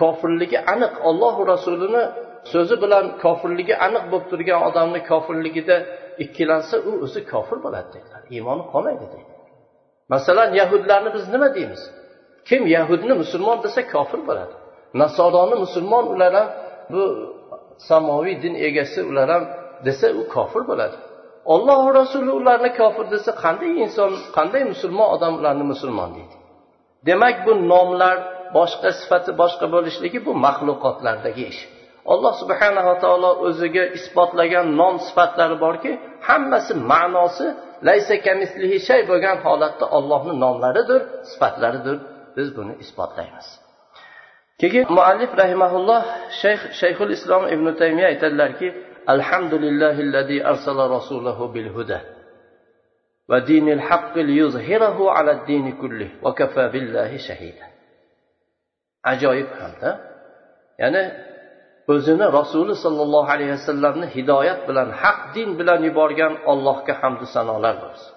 kofirligi 0.00 0.58
aniq 0.72 0.94
ollohu 1.08 1.42
rasulini 1.52 2.02
so'zi 2.52 2.76
bilan 2.82 3.04
kofirligi 3.24 3.74
aniq 3.86 4.04
bo'lib 4.12 4.26
turgan 4.32 4.60
odamni 4.68 5.00
kofirligida 5.10 5.76
ikkilansa 6.24 6.76
u 6.88 6.90
o'zi 7.04 7.20
kofir 7.32 7.58
bo'ladi 7.64 7.88
dedilar. 7.96 8.22
Iymoni 8.34 8.64
qolmaydi 8.72 9.06
deydi 9.14 9.34
masalan 10.14 10.48
yahudlarni 10.60 11.10
biz 11.16 11.24
nima 11.34 11.54
deymiz? 11.54 11.82
Kim 12.48 12.62
yahudni 12.76 13.14
musulmon 13.22 13.58
desa 13.64 13.80
kofir 13.94 14.20
bo'ladi. 14.28 14.54
Nasoroni 15.02 15.56
musulmon 15.64 16.04
ular 16.14 16.32
ham 16.38 16.48
bu 16.92 17.02
samoviy 17.88 18.36
din 18.44 18.54
egasi 18.68 19.00
ular 19.10 19.28
ham 19.34 19.44
desa 19.86 20.06
u 20.20 20.22
kofir 20.34 20.62
bo'ladi. 20.70 20.96
Ollohu 21.54 21.88
rasuli 22.00 22.30
ularni 22.40 22.70
kofir 22.80 23.06
desa 23.14 23.30
qanday 23.44 23.72
inson 23.84 24.10
qanday 24.36 24.62
musulmon 24.72 25.08
odam 25.16 25.32
ularni 25.40 25.64
musulmon 25.72 26.10
deydi? 26.16 26.36
Demak 27.08 27.36
bu 27.46 27.52
nomlar 27.72 28.16
boshqa 28.56 28.90
sifati 29.00 29.30
boshqa 29.42 29.66
bo'lishligi 29.74 30.18
bu 30.26 30.32
maxluqotlardagi 30.46 31.44
ish. 31.52 31.60
Alloh 32.12 32.32
subhanava 32.42 32.94
taolo 33.04 33.30
o'ziga 33.46 33.84
isbotlagan 33.98 34.66
nom 34.80 34.94
sifatlari 35.06 35.56
borki 35.64 35.90
hammasi 36.28 36.72
ma'nosi 36.92 37.46
laysa 37.88 38.14
kamislihi 38.26 38.76
shay 38.88 39.00
bo'lgan 39.10 39.36
holatda 39.44 39.86
ollohni 39.96 40.34
nomlaridir 40.44 41.00
sifatlaridir. 41.30 41.96
Biz 42.36 42.48
buni 42.56 42.72
isbotlaymiz. 42.84 43.46
Keyin 44.60 44.86
muallif 44.96 45.30
rahimaulloh 45.42 46.02
shayx 46.42 46.60
shayxul 46.80 47.10
islom 47.16 47.42
ibn 47.54 47.66
taymiya 47.80 48.06
aytadilarki 48.12 48.68
alhamdulillahillazi 49.14 50.36
arsala 50.50 50.84
rasulahu 50.96 51.52
bil 51.54 51.68
huda 51.76 51.98
va 53.30 53.38
dinil 53.50 53.82
haqqi 53.88 54.20
liyuzhirahu 54.30 55.04
ala 55.16 55.32
dini 55.48 55.72
kulli 55.80 56.06
va 56.24 56.30
kafa 56.40 56.64
billahi 56.74 57.18
shahida. 57.28 57.64
Ajoyib 59.12 59.50
hamda 59.60 59.90
ya'ni 60.82 61.02
o'zini 61.94 62.26
rasuli 62.38 62.74
sollallohu 62.84 63.28
alayhi 63.34 63.52
vasallamni 63.58 64.06
hidoyat 64.16 64.60
bilan 64.68 64.88
haq 65.02 65.20
din 65.36 65.48
bilan 65.58 65.80
yuborgan 65.88 66.32
allohga 66.52 66.92
hamdu 67.00 67.24
sanolar 67.34 67.74
bo'lsin. 67.84 68.12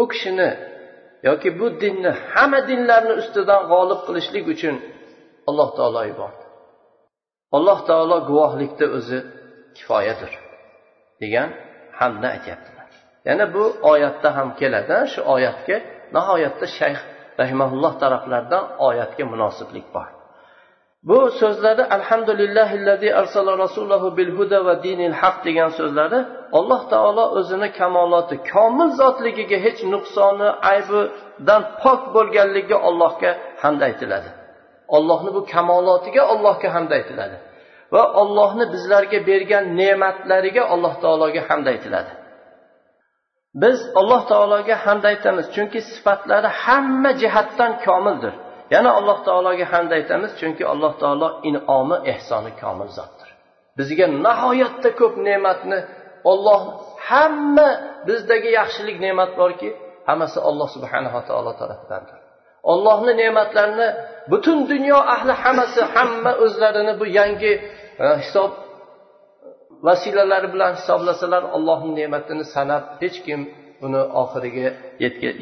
U 0.00 0.02
kishini 0.12 0.50
yoki 1.28 1.48
bu 1.58 1.66
dinni 1.82 2.10
hamma 2.32 2.60
dinlarni 2.70 3.14
ustidan 3.20 3.62
g'olib 3.72 4.00
qilishlik 4.06 4.44
uchun 4.54 4.74
alloh 5.48 5.68
taolo 5.78 6.02
yubordi. 6.10 6.44
Alloh 7.56 7.78
taolo 7.88 8.16
guvohlikda 8.28 8.86
o'zi 8.98 9.18
kifoyadir 9.76 10.32
degan 11.22 11.48
hamda 12.00 12.26
aytyaptilar. 12.34 12.88
Yana 13.28 13.54
bu 13.54 13.64
oyatda 13.92 14.28
ham 14.36 14.48
keladi. 14.60 14.96
Shu 15.12 15.20
oyatga 15.34 15.76
nihoyatda 16.16 16.66
shayx 16.78 16.98
rahimaulloh 17.40 17.92
taraflaridan 18.02 18.64
oyatga 18.88 19.24
munosiblik 19.32 19.86
bor. 19.94 20.08
Bu 21.08 21.18
so'zlari 21.40 21.84
alhamdulillahillazi 21.96 23.08
arsala 23.20 23.52
rasulahu 23.64 24.16
bil 24.16 24.30
huda 24.38 24.58
va 24.66 24.74
dinil 24.86 25.14
haq 25.22 25.36
degan 25.46 25.70
so'zlari 25.78 26.20
alloh 26.58 26.82
taolo 26.92 27.24
o'zini 27.38 27.68
kamoloti 27.80 28.36
komil 28.52 28.90
zotligiga 29.00 29.58
hech 29.66 29.80
nuqsoni 29.94 30.48
aybidan 30.72 31.62
pok 31.82 32.00
bo'lganligiga 32.14 32.78
allohga 32.88 33.30
hamd 33.62 33.80
aytiladi. 33.88 34.30
Ollohni 34.96 35.30
bu 35.36 35.40
kamolotiga 35.54 36.22
allohga 36.32 36.68
hamd 36.76 36.90
aytiladi. 36.98 37.36
Va 37.94 38.02
ollohni 38.20 38.64
bizlarga 38.74 39.18
bergan 39.30 39.64
ne'matlariga 39.80 40.62
alloh 40.74 40.94
taologa 41.04 41.42
hamd 41.48 41.66
aytiladi. 41.72 42.12
Biz 43.62 43.78
alloh 44.00 44.22
taologa 44.30 44.76
hamd 44.84 45.04
aytamiz 45.12 45.46
chunki 45.54 45.80
sifatlari 45.90 46.50
hamma 46.64 47.10
jihatdan 47.22 47.72
komildir. 47.86 48.34
Yana 48.74 48.90
alloh 48.98 49.18
taologa 49.28 49.66
hamd 49.72 49.90
aytamiz 49.98 50.32
chunki 50.40 50.64
alloh 50.72 50.92
taolo 51.02 51.28
in'omi 51.50 51.96
ehsoni 52.12 52.52
komil 52.62 52.88
zotdir. 52.98 53.28
Bizga 53.78 54.06
nihoyatda 54.26 54.90
ko'p 55.00 55.14
ne'matni 55.28 55.78
olloh 56.32 56.60
hamma 57.08 57.68
bizdagi 58.08 58.50
yaxshilik 58.58 58.96
ne'mat 59.06 59.30
borki 59.40 59.68
hammasi 60.08 60.38
olloh 60.48 60.68
subhanava 60.76 61.20
taolo 61.28 61.52
tarafidandir 61.60 62.18
ollohni 62.72 63.12
ne'matlarini 63.22 63.88
butun 64.30 64.58
dunyo 64.72 64.98
ahli 65.14 65.32
hammasi 65.42 65.80
hamma 65.94 66.32
o'zlarini 66.44 66.92
bu 67.00 67.06
yangi 67.18 67.52
hisob 68.22 68.52
vasilalari 69.86 70.48
bilan 70.54 70.72
hisoblasalar 70.78 71.42
allohni 71.56 71.92
ne'matini 72.00 72.44
sanab 72.54 72.84
hech 73.02 73.18
kim 73.26 73.40
uni 73.86 74.02
oxiriga 74.22 74.68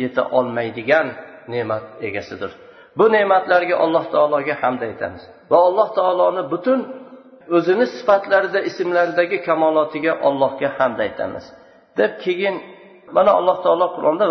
yeta 0.03 0.23
olmaydigan 0.39 1.07
ne'mat 1.53 1.85
egasidir. 2.09 2.53
Bu 2.99 3.05
ne'matlarga 3.17 3.77
alloh 3.85 4.05
taologa 4.15 4.55
hamd 4.63 4.81
aytamiz. 4.89 5.23
Va 5.51 5.59
alloh 5.69 5.89
taoloni 5.99 6.43
butun 6.53 6.81
o'zini 7.57 7.87
sifatlarida 7.97 8.61
ismlaridagi 8.71 9.39
kamolotiga 9.49 10.13
allohga 10.29 10.69
hamd 10.79 10.99
aytamiz. 11.07 11.45
Deb 11.99 12.13
keyin 12.25 12.57
mana 13.17 13.31
alloh 13.39 13.59
taolo 13.65 13.87
qur'onda 13.97 14.25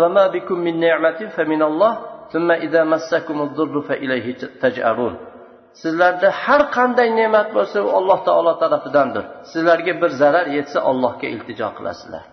sizlarda 5.82 6.28
har 6.44 6.62
qanday 6.76 7.08
ne'mat 7.20 7.48
bo'lsa 7.56 7.78
u 7.86 7.88
alloh 7.98 8.18
taolo 8.28 8.52
tarafidandir. 8.62 9.24
Sizlarga 9.52 9.92
bir 10.02 10.10
zarar 10.20 10.46
yetsa 10.56 10.78
allohga 10.90 11.26
iltijo 11.34 11.68
qilasizlar. 11.76 12.24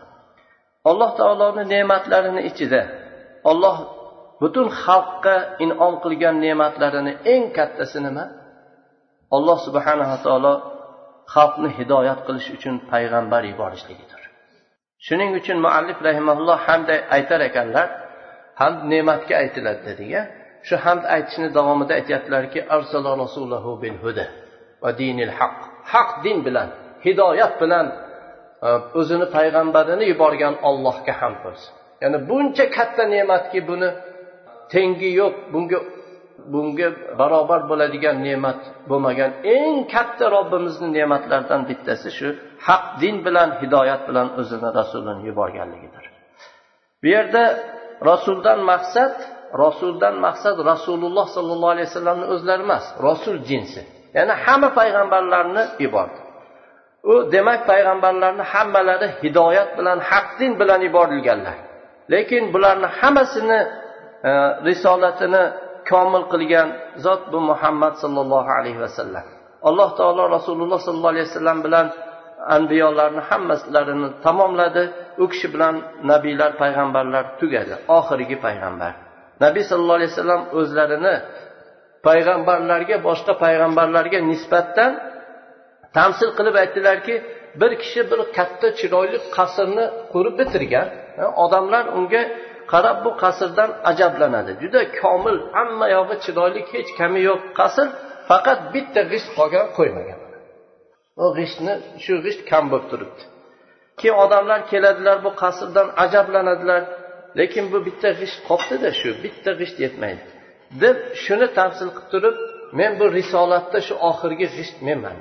Alloh 0.89 1.11
taoloni 1.19 1.63
ne'matlarini 1.73 2.41
ichida 2.49 2.81
olloh 3.51 3.77
butun 4.41 4.67
xalqqa 4.83 5.35
inom 5.65 5.93
qilgan 6.03 6.35
ne'matlarini 6.45 7.13
eng 7.33 7.43
kattasi 7.57 7.99
nima? 8.07 8.25
Alloh 9.35 9.57
subhanava 9.67 10.17
taolo 10.25 10.53
xalqni 11.33 11.69
hidoyat 11.77 12.19
qilish 12.27 12.49
uchun 12.55 12.75
payg'ambar 12.91 13.41
yuborishligidir 13.51 14.21
shuning 15.05 15.31
uchun 15.39 15.57
muallif 15.65 15.97
rahimaulloh 16.07 16.57
hamday 16.67 16.99
aytar 17.15 17.39
ekanlar 17.49 17.87
ham 18.61 18.73
ne'matga 18.91 19.33
aytiladi 19.43 19.81
dediga 19.89 20.21
shu 20.67 20.75
hamd 20.85 21.03
aytishni 21.15 21.47
davomida 21.57 21.93
aytyaptilarki 21.99 22.59
arsala 22.75 23.11
rasulahu 23.23 23.71
bil 23.81 23.97
huda 24.03 24.25
va 24.83 24.89
dinil 25.01 25.33
haq. 25.39 25.57
Haq 25.93 26.09
din 26.25 26.37
bilan 26.47 26.69
hidoyat 27.05 27.53
bilan 27.61 27.85
e, 28.67 28.69
o'zini 28.99 29.25
payg'ambarini 29.35 30.05
yuborgan 30.11 30.53
ollohga 30.69 31.13
hamd 31.21 31.39
bo'lsin 31.45 31.71
ya'ni 32.01 32.17
buncha 32.29 32.65
katta 32.77 33.03
ne'matki 33.15 33.59
buni 33.69 33.89
tengi 34.73 35.09
yo'q 35.21 35.35
bunga 35.53 35.79
bunga 36.53 36.87
barobar 37.19 37.61
bo'ladigan 37.71 38.17
ne'mat 38.27 38.59
bo'lmagan. 38.89 39.31
Eng 39.57 39.75
katta 39.93 40.25
robbimizni 40.35 40.89
ne'matlaridan 40.97 41.61
bittasi 41.69 42.09
shu 42.17 42.27
haq 42.67 42.83
din 43.01 43.15
bilan 43.25 43.49
hidoyat 43.61 44.01
bilan 44.09 44.27
o'zini 44.39 44.69
rasulini 44.79 45.21
yuborganligidir. 45.29 46.05
Bu 47.01 47.07
yerda 47.15 47.43
rasuldan 48.09 48.59
maqsad 48.71 49.15
rasuldan 49.63 50.15
maqsad 50.25 50.57
rasululloh 50.71 51.25
sollallohu 51.35 51.71
alayhi 51.75 51.87
vasallamni 51.89 52.25
o'zlari 52.33 52.63
emas 52.67 52.85
rasul 53.07 53.37
jinsi. 53.49 53.81
Ya'ni 54.17 54.33
hamma 54.45 54.69
payg'ambarlarni 54.79 55.63
yubordi 55.83 56.19
u 57.03 57.31
demak 57.31 57.61
payg'ambarlarni 57.71 58.43
hammalari 58.53 59.07
hidoyat 59.21 59.69
bilan 59.77 59.99
haq 60.09 60.27
din 60.39 60.51
bilan 60.59 60.79
yuborilganlar 60.87 61.57
lekin 62.13 62.43
bularni 62.53 62.87
hammasini 62.99 63.59
e, 64.29 64.31
risolatini 64.67 65.43
komil 65.89 66.23
qilgan 66.33 66.67
zot 67.05 67.23
bu 67.33 67.39
muhammad 67.51 67.93
sollallohu 68.03 68.49
alayhi 68.59 68.79
vasallam. 68.85 69.25
Alloh 69.69 69.89
taolo 69.99 70.23
rasululloh 70.37 70.79
sollallohu 70.85 71.13
alayhi 71.15 71.27
vasallam 71.29 71.57
bilan 71.65 71.87
anbiyolarni 72.57 73.21
hammalarini 73.29 74.09
tamomladi. 74.25 74.83
U 75.23 75.25
kishi 75.31 75.47
bilan 75.53 75.75
nabiylar 76.11 76.51
payg'ambarlar 76.61 77.23
tugadi. 77.39 77.73
Oxirgi 77.97 78.37
payg'ambar. 78.45 78.93
Nabiy 79.43 79.63
sallallohu 79.69 79.99
alayhi 79.99 80.11
vasallam 80.13 80.41
o'zlarini 80.59 81.15
payg'ambarlarga 82.07 82.95
boshqa 83.07 83.33
payg'ambarlarga 83.43 84.19
nisbatan 84.31 84.91
tamsil 85.97 86.29
qilib 86.37 86.55
aytdilarki 86.63 87.15
bir 87.61 87.71
kishi 87.81 88.01
bir 88.11 88.19
katta 88.37 88.67
chiroyli 88.79 89.17
qasrni 89.37 89.85
qurib 90.13 90.35
bitirgan 90.41 90.87
odamlar 91.43 91.83
unga 91.97 92.23
qarab 92.73 92.97
bu 93.05 93.11
qasrdan 93.23 93.69
ajablanadi. 93.91 94.51
Juda 94.61 94.81
komil 95.01 95.37
hamma 95.55 95.87
yog'i 95.97 96.15
chiroyli 96.25 96.61
hech 96.73 96.89
kami 96.99 97.19
yo'q 97.29 97.41
qasr 97.59 97.87
faqat 98.29 98.59
bitta 98.73 99.01
g'isht 99.11 99.29
qolgan 99.37 99.67
qo'ymagan. 99.77 100.19
U 101.23 101.25
g'ishtni 101.37 101.73
shu 102.03 102.13
g'isht 102.25 102.41
kam 102.51 102.63
bo'lib 102.71 102.87
turibdi. 102.91 103.23
Keyin 103.99 104.17
odamlar 104.25 104.59
keladilar 104.71 105.17
bu 105.25 105.31
qasrdan 105.43 105.87
ajablanadilar. 106.03 106.81
Lekin 107.39 107.65
bu 107.73 107.77
bitta 107.87 108.09
g'isht 108.19 108.37
qolibdida 108.49 108.89
shu 108.99 109.09
bitta 109.23 109.51
g'isht 109.59 109.77
yetmaydi. 109.85 110.23
Deb 110.83 110.97
shuni 111.23 111.47
tafsil 111.57 111.89
qilib 111.97 112.09
turib 112.11 112.35
men 112.79 112.91
bu 112.99 113.05
risolatda 113.17 113.79
shu 113.87 113.93
oxirgi 114.09 114.47
g'isht 114.55 114.77
menman 114.87 115.17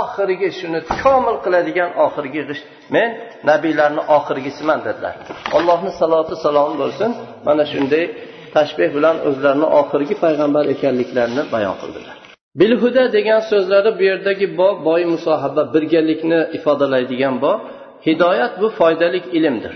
oxirgi 0.00 0.48
shuni 0.58 0.80
komil 1.02 1.36
qiladigan 1.44 1.90
oxirgi 2.04 2.40
g'isht 2.48 2.66
men 2.94 3.08
nabiylarni 3.48 4.02
oxirgisiman 4.16 4.80
dedilar. 4.86 5.14
Allohni 5.56 5.92
saloti 6.00 6.34
salomi 6.44 6.76
bo'lsin. 6.82 7.10
Mana 7.46 7.64
shunday 7.72 8.04
tashbeh 8.56 8.88
bilan 8.96 9.16
o'zlarini 9.28 9.68
oxirgi 9.80 10.14
payg'ambar 10.24 10.64
ekanliklarini 10.74 11.42
bayon 11.54 11.76
qildilar. 11.82 12.16
Bilhuda 12.60 13.04
degan 13.16 13.40
so'zlari 13.50 13.90
bu 13.98 14.02
yerdagi 14.10 14.46
bo 14.58 14.68
boy 14.88 15.02
musohaba 15.14 15.62
birgalikni 15.74 16.40
ifodalaydigan 16.56 17.34
bo 17.44 17.52
hidoyat 18.06 18.52
bu 18.62 18.68
foydali 18.78 19.18
ilmdir. 19.38 19.74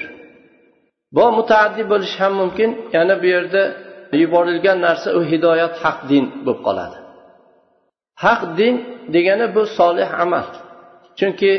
Bu 1.14 1.25
mutaaddi 1.38 1.83
bo'lishi 1.92 2.18
ham 2.22 2.33
mumkin. 2.40 2.70
Yana 2.96 3.14
bu 3.22 3.27
yerda 3.35 3.62
yuborilgan 4.22 4.79
narsa 4.87 5.09
u 5.18 5.20
hidoyat 5.31 5.75
haq 5.85 5.98
din 6.11 6.25
bo'lib 6.44 6.61
qoladi. 6.66 6.98
Haq 8.25 8.40
din 8.59 8.75
degani 9.14 9.46
bu 9.55 9.62
solih 9.79 10.09
amal. 10.25 10.46
Chunki 11.18 11.53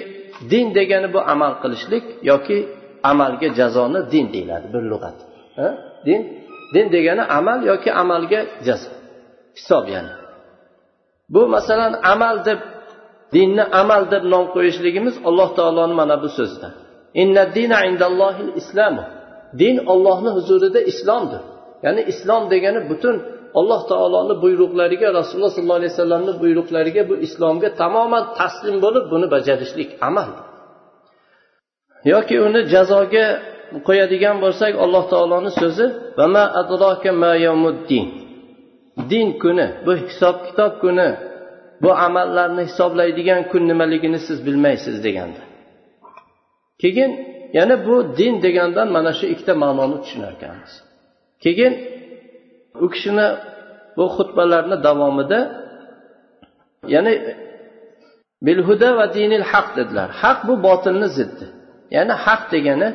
din 0.52 0.66
degani 0.78 1.08
bu 1.16 1.20
amal 1.34 1.54
qilishlik 1.62 2.06
yoki 2.32 2.58
amalga 3.12 3.48
jazoni 3.60 4.00
din 4.14 4.26
deyiladi 4.34 4.68
bir 4.74 4.84
lug'at. 4.92 5.18
Din? 6.08 6.22
Din 6.74 6.86
degani 6.96 7.24
amal 7.38 7.60
yoki 7.72 7.90
amalga 8.02 8.40
jazo. 8.68 8.92
Hisob 9.58 9.86
ya'ni. 9.94 10.14
Bu 11.34 11.42
masalan 11.56 11.94
amal 12.14 12.36
deb 12.48 12.60
dinni 13.36 13.64
amal 13.82 14.04
deb 14.14 14.24
nom 14.34 14.46
qo'yishligimiz 14.56 15.16
alloh 15.28 15.50
taoloni 15.58 15.94
mana 16.02 16.16
bu 16.24 16.30
so'zida 16.38 16.70
din 19.62 19.76
ollohni 19.94 20.30
huzurida 20.38 20.80
islomdir. 20.92 21.42
Ya'ni 21.86 22.02
islom 22.12 22.44
degani 22.54 22.80
butun 22.90 23.16
alloh 23.60 23.82
taoloni 23.92 24.36
buyruqlariga 24.44 25.08
rasululloh 25.20 25.52
sollallohu 25.56 25.80
alayhi 25.82 25.94
vasallamni 25.96 26.34
buyruqlariga 26.44 27.02
bu 27.10 27.16
islomga 27.28 27.70
tamoman 27.82 28.24
taslim 28.40 28.76
bo'lib 28.86 29.06
buni 29.14 29.28
bajarishlik 29.36 29.90
amal. 30.10 30.30
Yoki 32.14 32.36
uni 32.48 32.62
jazoga 32.74 33.26
qo'yadigan 33.88 34.36
bo'lsak 34.44 34.74
alloh 34.84 35.04
taoloni 35.14 35.52
so'zi 35.62 35.86
din 39.12 39.28
kuni 39.42 39.68
bu 39.86 39.92
hisob 40.04 40.36
kitob 40.48 40.74
kuni 40.84 41.10
bu 41.84 41.92
amallarni 42.08 42.64
hisoblaydigan 42.70 43.42
kun 43.52 43.64
nimaligini 43.72 44.20
siz 44.28 44.38
bilmaysiz 44.46 44.96
deganda 45.06 45.42
keyin 46.82 47.12
yana 47.58 47.76
bu 47.86 47.96
din 48.20 48.34
degandan 48.46 48.88
mana 48.96 49.12
shu 49.18 49.26
ikkita 49.34 49.54
ma'noni 49.64 49.98
tushunar 50.04 50.32
ekanmiz. 50.38 50.74
Keyin 51.44 51.74
u 52.84 52.88
kishini 52.94 53.28
bu 53.98 54.06
xutbalarni 54.16 54.78
davomida 54.88 55.40
ya'ni 56.94 57.14
bilhuda 58.46 58.90
va 59.00 59.06
dinil 59.18 59.46
haq 59.52 59.68
dedilar. 59.78 60.10
Haq 60.22 60.40
bu 60.48 60.54
botilni 60.68 61.08
ziddi. 61.18 61.46
Ya'ni 61.96 62.14
haq 62.26 62.42
degani 62.54 62.90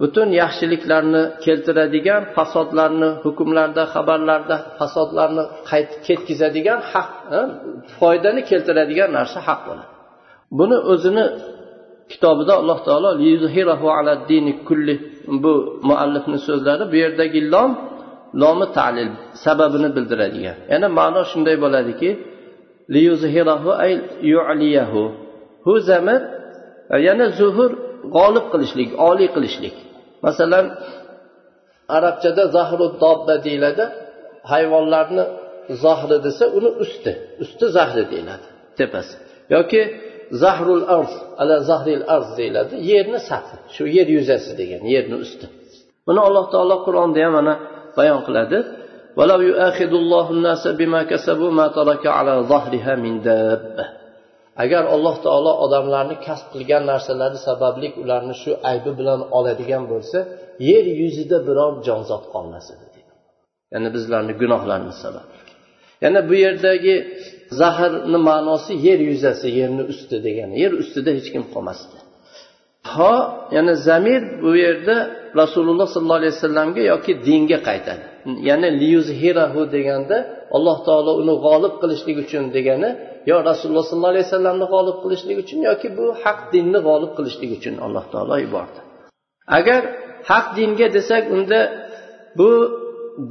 butun 0.00 0.28
yaxshiliklarni 0.42 1.22
keltiradigan 1.44 2.22
fasodlarni 2.36 3.08
hukmlarda 3.24 3.82
xabarlarda 3.94 4.56
fasodlarni 4.78 5.44
ketkazadigan 6.06 6.80
haq 6.92 7.10
foydani 7.96 8.40
keltiradigan 8.50 9.10
narsa 9.18 9.38
haq 9.48 9.60
bo'ladi. 9.68 9.90
Buni 10.58 10.76
o'zini 10.92 11.24
kitobida 12.10 12.52
alloh 12.60 12.78
taolo 12.88 13.10
bu 15.44 15.52
muallifni 15.88 16.38
so'zlari 16.48 16.84
bu 16.92 16.96
yerdagi 17.04 17.40
lom 17.54 17.70
lomi 18.42 18.66
talil 18.78 19.10
sababini 19.44 19.88
bildiradigan. 19.96 20.56
Ya'ni 20.72 20.88
ma'no 20.98 21.22
shunday 21.30 21.56
bo'ladiki 21.64 22.10
hu 25.64 25.72
zamir 25.88 26.20
yana 27.06 27.26
zuhur 27.38 27.70
g'olib 28.16 28.46
qilishlik 28.52 28.90
oliy 29.08 29.28
qilishlik. 29.34 29.76
Masalan 30.26 30.66
arabchada 31.96 32.44
zahru 32.56 32.86
dobba 33.02 33.34
deyiladi 33.46 33.84
hayvonlarni 34.52 35.24
zahri 35.84 36.16
desa 36.26 36.44
uni 36.58 36.70
usti 36.84 37.12
usti 37.42 37.66
zahri 37.76 38.04
deyiladi 38.12 38.46
tepasi. 38.78 39.14
Yoki 39.54 39.82
zahrul 40.42 40.84
arz 40.96 41.12
ala 41.40 41.56
zahril 41.70 42.04
arz 42.14 42.28
deyiladi. 42.38 42.74
Yerni 42.90 43.18
sathi 43.28 43.56
shu 43.74 43.84
yer 43.96 44.08
yuzasi 44.16 44.52
degan 44.60 44.82
yerni 44.94 45.16
usti. 45.24 45.46
Buni 46.06 46.20
alloh 46.28 46.44
taolo 46.54 46.76
qur'onda 46.86 47.18
ham 47.24 47.32
mana 47.38 47.54
bayon 47.98 48.20
qiladi. 48.26 48.58
Agar 54.64 54.84
alloh 54.94 55.16
taolo 55.26 55.52
odamlarni 55.64 56.16
kasb 56.26 56.46
qilgan 56.54 56.82
narsalari 56.92 57.38
sababli 57.48 57.88
ularni 58.02 58.34
shu 58.42 58.50
aybi 58.70 58.90
bilan 58.98 59.20
oladigan 59.38 59.84
bo'lsa 59.92 60.18
yer 60.68 60.84
yuzida 61.00 61.38
biror 61.48 61.72
jonzot 61.86 62.24
qolmas 62.34 62.66
edi 62.74 62.90
ya'ni 63.72 63.88
bizlarni 63.96 64.32
gunohlarimiz 64.42 64.98
sabab 65.04 65.26
yana 66.04 66.20
bu 66.28 66.34
yerdagi 66.44 66.94
zahrni 67.60 68.18
ma'nosi 68.28 68.72
yer 68.86 69.00
yuzasi 69.10 69.48
yerni 69.58 69.82
usti 69.92 70.16
degani. 70.26 70.54
Yer 70.62 70.72
ustida 70.82 71.10
hech 71.18 71.28
kim 71.34 71.44
qolmasdi. 71.54 71.96
Ho 72.94 73.14
yana 73.56 73.74
zamir 73.88 74.22
bu 74.42 74.50
yerda 74.64 74.96
rasululloh 75.40 75.86
sollallohu 75.94 76.20
alayhi 76.22 76.34
vasallamga 76.38 76.82
yoki 76.92 77.12
dinga 77.28 77.58
qaytadi. 77.68 78.04
Ya'ni 78.48 78.68
liyuzhirahu 78.80 79.60
deganda 79.74 80.16
alloh 80.56 80.76
taolo 80.86 81.12
uni 81.22 81.34
g'olib 81.46 81.74
qilishlik 81.82 82.16
uchun 82.24 82.44
degani 82.56 82.90
yo 83.30 83.36
rasululloh 83.50 83.84
sollallohu 83.90 84.14
alayhi 84.14 84.26
vasallamni 84.28 84.66
g'olib 84.74 84.96
qilishlik 85.04 85.36
uchun 85.44 85.60
yoki 85.68 85.88
bu 85.98 86.04
haq 86.22 86.38
dinni 86.54 86.78
g'olib 86.88 87.12
qilishlik 87.18 87.50
uchun 87.58 87.74
alloh 87.86 88.04
taolo 88.12 88.34
yubordi. 88.44 88.80
Agar 89.58 89.82
haq 90.30 90.46
dinga 90.58 90.86
desak 90.96 91.24
unda 91.36 91.60
bu 92.38 92.50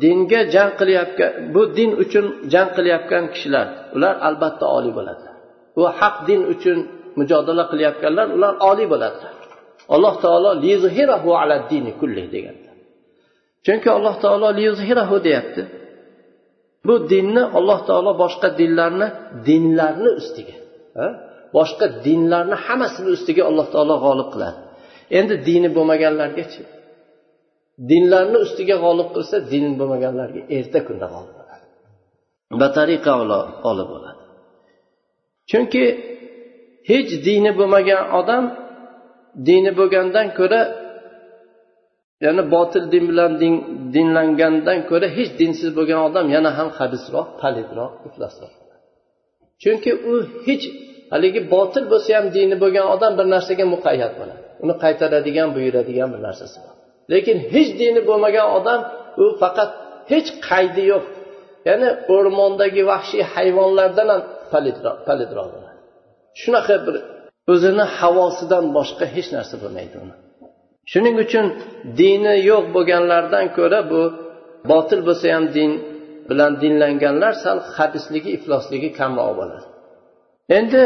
dinga 0.04 0.42
jang 0.54 0.72
qilayotgan 0.80 1.32
bu 1.54 1.62
din 1.78 1.92
uchun 2.04 2.26
jang 2.54 2.70
qilayotgan 2.76 3.24
kishilar 3.34 3.68
ular 3.96 4.16
albatta 4.28 4.66
oliy 4.78 4.94
bo'ladi. 4.98 5.26
U 5.80 5.82
haq 6.00 6.16
din 6.30 6.42
uchun 6.54 6.78
mujodala 7.20 7.64
qilayotganlar 7.72 8.28
ular 8.36 8.54
oliy 8.70 8.88
bo'ladilar 8.94 9.34
alloh 9.96 10.16
taolo 10.24 10.50
ala 11.44 11.56
dini 11.72 11.92
kulli 12.00 12.24
deganlar 12.36 12.76
chunki 13.66 13.90
alloh 13.98 14.16
taolo 14.24 14.48
liyuzhirahu 14.60 15.16
deyapti. 15.28 15.64
Bu 16.88 16.96
dinni 17.12 17.44
alloh 17.58 17.80
taolo 17.90 18.12
boshqa 18.24 18.48
dinlarni 18.60 19.08
dinlarni 19.48 20.10
ustiga 20.20 20.56
boshqa 21.58 21.86
dinlarni 22.06 22.56
hammasini 22.66 23.10
ustiga 23.18 23.44
alloh 23.50 23.68
taolo 23.74 23.96
g'olib 24.06 24.30
qiladi. 24.34 24.60
Endi 25.20 25.36
dini 25.48 25.70
bo'lmaganlargachi 25.76 26.62
dinlarni 27.90 28.38
ustiga 28.46 28.76
g'olib 28.86 29.10
qilsa 29.16 29.36
din 29.52 29.66
bo'lmaganlarga 29.80 30.42
erta 30.58 30.80
kunda 30.88 31.06
g'olib 31.14 31.34
bo'ladi. 31.40 31.66
Batariqa 32.62 33.12
g'olib 33.64 33.88
bo'ladi. 33.94 34.22
Chunki 35.50 35.84
hech 36.90 37.12
dini 37.28 37.52
bo'lmagan 37.60 38.04
odam 38.20 38.44
dini 39.48 39.72
bo'lgandan 39.80 40.28
ko'ra 40.40 40.62
ya'ni 42.26 42.44
botil 42.56 42.84
din 42.94 43.04
bilan 43.10 43.32
din, 43.42 43.54
dinlangandan 43.96 44.80
ko'ra 44.90 45.08
hech 45.18 45.32
dinsiz 45.40 45.70
bo'lgan 45.78 46.00
odam 46.08 46.26
yana 46.36 46.50
ham 46.58 46.70
habisroq 46.78 47.28
palidroq 47.42 47.94
iflosroq. 48.08 48.54
Chunki 49.62 49.92
u 50.12 50.14
hech 50.48 50.64
haligi 51.14 51.42
botil 51.54 51.84
bo'lsa 51.92 52.10
ham 52.18 52.26
dini 52.36 52.56
bo'lgan 52.64 52.86
odam 52.96 53.12
bir 53.20 53.26
narsaga 53.34 53.66
muqayyat 53.76 54.14
bo'ladi. 54.20 54.42
Uni 54.64 54.76
qaytaradigan 54.84 55.48
buyuradigan 55.56 56.10
bir 56.14 56.22
narsasi 56.28 56.58
bor. 56.66 56.79
Lekin 57.12 57.38
hech 57.54 57.70
dini 57.82 58.02
bo'lmagan 58.10 58.48
odam 58.58 58.80
u 59.24 59.26
faqat 59.42 59.70
hech 60.12 60.30
qaydi 60.50 60.84
yo'q. 60.92 61.06
Ya'ni 61.68 61.90
o'rmondagi 62.16 62.82
vahshiy 62.92 63.24
hayvonlardan 63.34 64.08
ham 64.14 64.22
palidroq 65.08 65.48
bo'ladi 65.54 65.78
shunaqa 66.42 66.76
bir 66.86 66.96
o'zini 67.54 67.86
havosidan 68.00 68.66
boshqa 68.78 69.06
hech 69.16 69.30
narsa 69.36 69.56
bo'lmaydi 69.64 69.96
uni. 70.04 70.16
Shuning 70.92 71.16
uchun 71.26 71.46
dini 72.00 72.36
yo'q 72.50 72.66
bo'lganlardan 72.76 73.46
ko'ra 73.58 73.80
bu 73.92 74.02
botil 74.72 75.02
bo'lsa 75.08 75.26
ham 75.36 75.46
din 75.58 75.72
bilan 76.30 76.52
dinlanganlar 76.62 77.34
sal 77.44 77.58
habisligi 77.76 78.30
iflosligi 78.38 78.90
kamroq 79.00 79.32
bo'ladi 79.40 79.68
endi 80.58 80.84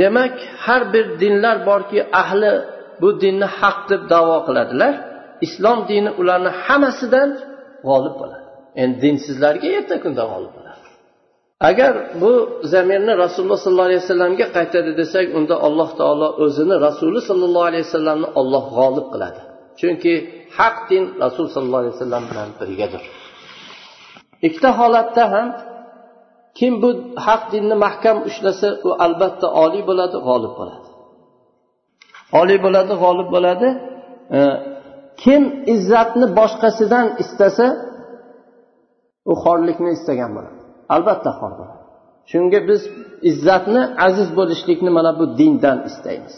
demak 0.00 0.34
har 0.64 0.82
bir 0.94 1.06
dinlar 1.22 1.56
borki 1.70 2.00
ahli 2.22 2.52
bu 3.00 3.08
dinni 3.22 3.46
haq 3.60 3.78
deb 3.90 4.02
davo 4.14 4.36
qiladilar. 4.46 4.92
Islom 5.46 5.78
dini 5.90 6.10
ularni 6.20 6.50
hammasidan 6.64 7.30
g'olib 7.88 8.14
bo'ladi. 8.20 8.46
Endi 8.82 8.96
dinsizlarga 9.04 9.68
erta 9.78 9.96
kunda 10.04 10.22
g'olib 10.32 10.52
bo'ladi. 10.56 10.82
Agar 11.70 11.92
bu 12.22 12.32
zamirni 12.72 13.12
rasululloh 13.24 13.60
sollallohu 13.64 13.88
alayhi 13.90 14.02
vasallamga 14.04 14.46
qaytadi 14.56 14.90
desak 15.00 15.26
unda 15.38 15.54
alloh 15.66 15.90
taolo 16.00 16.28
o'zini 16.44 16.76
rasuli 16.86 17.20
sollallohu 17.28 17.66
alayhi 17.70 17.84
vasallamni 17.88 18.28
olloh 18.40 18.64
g'olib 18.78 19.06
qiladi. 19.12 19.40
Chunki 19.80 20.14
haq 20.58 20.76
din 20.90 21.04
rasul 21.24 21.46
sollallohu 21.54 21.82
alayhi 21.82 21.96
vasallam 21.96 22.22
bilan 22.30 22.48
birgadir. 22.60 23.02
Ikkita 24.46 24.70
holatda 24.80 25.24
ham 25.34 25.48
kim 26.58 26.72
bu 26.82 26.90
haq 27.26 27.42
dinni 27.52 27.76
mahkam 27.84 28.16
ushlasa 28.28 28.68
u 28.88 28.90
albatta 29.04 29.46
oliy 29.64 29.82
bo'ladi 29.90 30.16
g'olib 30.28 30.52
bo'ladi. 30.60 30.83
Oliy 32.40 32.58
bo'ladi 32.64 32.92
g'olib 33.02 33.28
bo'ladi. 33.34 33.68
E, 34.36 34.40
kim 35.22 35.42
izzatni 35.74 36.26
boshqasidan 36.38 37.06
istasa 37.22 37.66
u 39.30 39.32
xorlikni 39.44 39.90
istagan 39.96 40.30
bo'ladi. 40.36 40.58
Albatta 40.94 41.30
xor 41.38 41.52
bo'ladi. 41.60 41.82
Shunga 42.30 42.60
biz 42.68 42.80
izzatni 43.30 43.82
aziz 44.06 44.28
bo'lishlikni 44.38 44.90
mana 44.98 45.12
bu 45.18 45.24
dindan 45.38 45.78
istaymiz. 45.88 46.34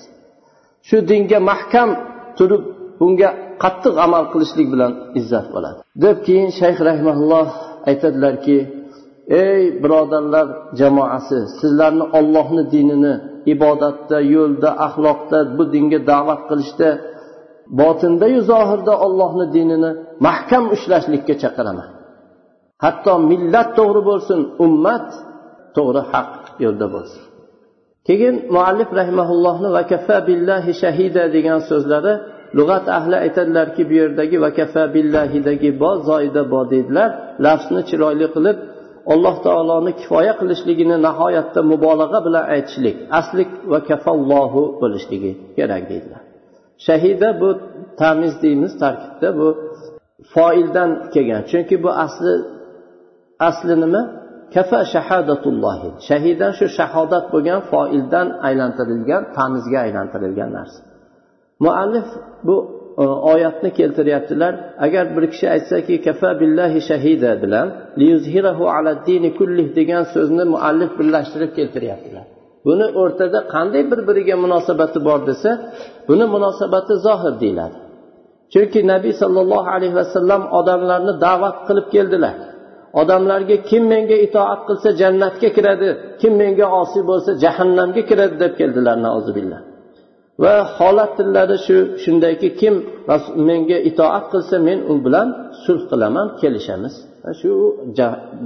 Shu 0.88 0.96
dinga 1.11 1.38
mahkam 1.50 1.90
turib 2.38 2.62
bunga 3.00 3.30
qattiq 3.62 3.94
amal 4.06 4.24
qilishlik 4.32 4.68
bilan 4.74 4.92
izzat 5.20 5.46
bo'ladi. 5.54 5.80
Deb 6.04 6.16
keyin 6.26 6.50
shayx 6.61 6.78
rahmaulloh 6.88 7.48
aytadilarki 7.90 8.59
ey 9.44 9.62
birodarlar 9.82 10.46
jamoasi 10.80 11.38
sizlarni 11.61 12.04
ollohni 12.18 12.62
dinini 12.74 13.14
ibodatda 13.52 14.18
yo'lda 14.35 14.70
axloqda 14.87 15.38
bu 15.56 15.62
dinga 15.74 15.98
da'vat 16.11 16.40
qilishda 16.50 16.90
botindayu 17.80 18.40
zohirda 18.50 18.94
ollohni 19.06 19.46
dinini 19.56 19.90
mahkam 20.26 20.64
ushlashlikka 20.74 21.35
chaqiraman. 21.42 21.88
Hatto 22.85 23.12
millat 23.30 23.68
to'g'ri 23.78 24.02
bo'lsin 24.11 24.40
ummat 24.66 25.09
to'g'ri 25.76 26.02
haq 26.12 26.32
yo'lda 26.64 26.87
bo'lsin. 26.94 27.22
Keyin 28.09 28.35
muallif 28.54 28.90
rahimaullohni 29.00 29.68
vakafa 29.78 30.16
billahi 30.28 30.72
shahida 30.82 31.22
degan 31.37 31.61
so'zlari 31.70 32.14
lug'at 32.59 32.87
ahli 32.98 33.16
aytadilarki 33.24 33.82
bu 33.88 33.94
yerdagi 34.00 34.37
vakafa 34.46 34.82
billahidagi 34.94 35.70
bo 35.82 35.92
zoida 36.09 36.42
bo 36.52 36.61
deydilar 36.72 37.11
lafzni 37.44 37.82
chiroyli 37.88 38.26
qilib 38.35 38.56
alloh 39.12 39.35
taoloni 39.47 39.92
kifoya 40.01 40.33
qilishligini 40.40 40.97
nihoyatda 41.07 41.61
mubolag'a 41.73 42.21
bilan 42.27 42.45
aytishlik 42.55 42.97
aslik 43.21 43.51
va 43.71 43.79
kafallohu 43.88 44.62
bo'lishligi 44.81 45.33
kerak 45.57 45.83
deydilar. 45.90 46.23
Shahida 46.87 47.29
bu 47.40 47.49
tamiz 48.01 48.35
deymiz 48.42 48.73
tarkibda 48.83 49.29
bu 49.40 49.49
foildan 50.35 50.90
kelgan. 51.14 51.42
Chunki 51.51 51.77
bu 51.85 51.90
asli 52.05 52.33
asli 53.49 53.75
nima? 53.85 54.03
Kafa 54.55 54.81
shahadatullohi 54.95 55.88
shahidan 56.09 56.53
shu 56.59 56.66
shahodat 56.79 57.25
bo'lgan 57.35 57.61
foildan 57.71 58.27
aylantirilgan 58.49 59.23
tamizga 59.37 59.79
aylantirilgan 59.87 60.51
narsa. 60.59 60.81
Muallif 61.64 62.09
bu 62.47 62.57
oyatni 63.04 63.70
keltiryaptilar. 63.78 64.52
Agar 64.78 65.16
bir 65.16 65.24
kishi 65.32 65.46
aytsaki 65.50 66.02
kafa 66.06 66.40
billahi 66.40 66.80
shahida 66.90 67.42
bilan 67.42 67.66
liyuzhirahu 67.98 68.64
ala 68.76 68.92
dini 69.06 69.30
kullih 69.38 69.66
degan 69.78 70.02
so'zni 70.14 70.44
muallif 70.52 70.90
birlashtirib 70.98 71.52
keltiryaptilar. 71.59 72.24
Buni 72.66 72.87
o'rtada 73.02 73.38
qanday 73.54 73.82
bir 73.90 74.00
biriga 74.09 74.37
munosabati 74.44 74.98
bor 75.09 75.20
desa 75.28 75.50
buni 76.09 76.24
munosabati 76.35 76.94
zohir 77.06 77.35
deyiladi. 77.42 77.76
Chunki 78.52 78.80
nabiy 78.92 79.14
sollallohu 79.22 79.68
alayhi 79.76 79.96
vasallam 80.00 80.42
odamlarni 80.59 81.12
da'vat 81.26 81.56
qilib 81.68 81.87
keldilar. 81.94 82.35
Odamlarga 83.00 83.56
kim 83.70 83.82
menga 83.92 84.16
itoat 84.26 84.61
qilsa 84.68 84.88
jannatga 85.00 85.48
kiradi 85.56 85.88
kim 86.20 86.32
menga 86.42 86.66
osiy 86.80 87.02
bo'lsa 87.11 87.30
jahannamga 87.44 88.02
kiradi 88.11 88.35
deb 88.42 88.52
keldilar 88.61 88.96
nauzubillah. 89.06 89.61
Va 90.42 90.55
holatlari 90.77 91.57
shu 91.66 91.77
shundayki 92.05 92.49
kim 92.61 92.75
menga 93.49 93.79
itoat 93.90 94.25
qilsa 94.33 94.57
men 94.68 94.79
u 94.92 94.94
bilan 95.05 95.29
sulh 95.64 95.83
qilaman 95.90 96.27
kelishamiz. 96.40 96.94
Shu 97.40 97.51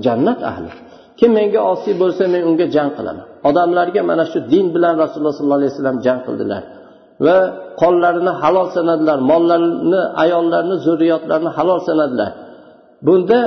jannat 0.04 0.40
ahli. 0.50 0.70
Kim 1.18 1.30
menga 1.38 1.60
osiy 1.72 1.94
bo'lsa 2.02 2.24
men 2.34 2.42
unga 2.50 2.66
jang 2.74 2.90
qilaman. 2.96 3.26
Odamlarga 3.48 4.00
mana 4.10 4.24
shu 4.32 4.38
din 4.52 4.66
bilan 4.74 4.94
rasululloh 5.02 5.34
sollallohu 5.38 5.60
alayhi 5.60 5.72
vasallam 5.74 5.98
jang 6.06 6.20
qildilar. 6.26 6.62
Va 7.26 7.36
qonlarini 7.80 8.32
halol 8.42 8.66
sanadilar 8.76 9.18
mollarini 9.30 10.00
ayollarni 10.22 10.76
zurriyotlarini 10.86 11.50
halol 11.58 11.80
sanadilar. 11.88 12.30
Bunda 13.06 13.40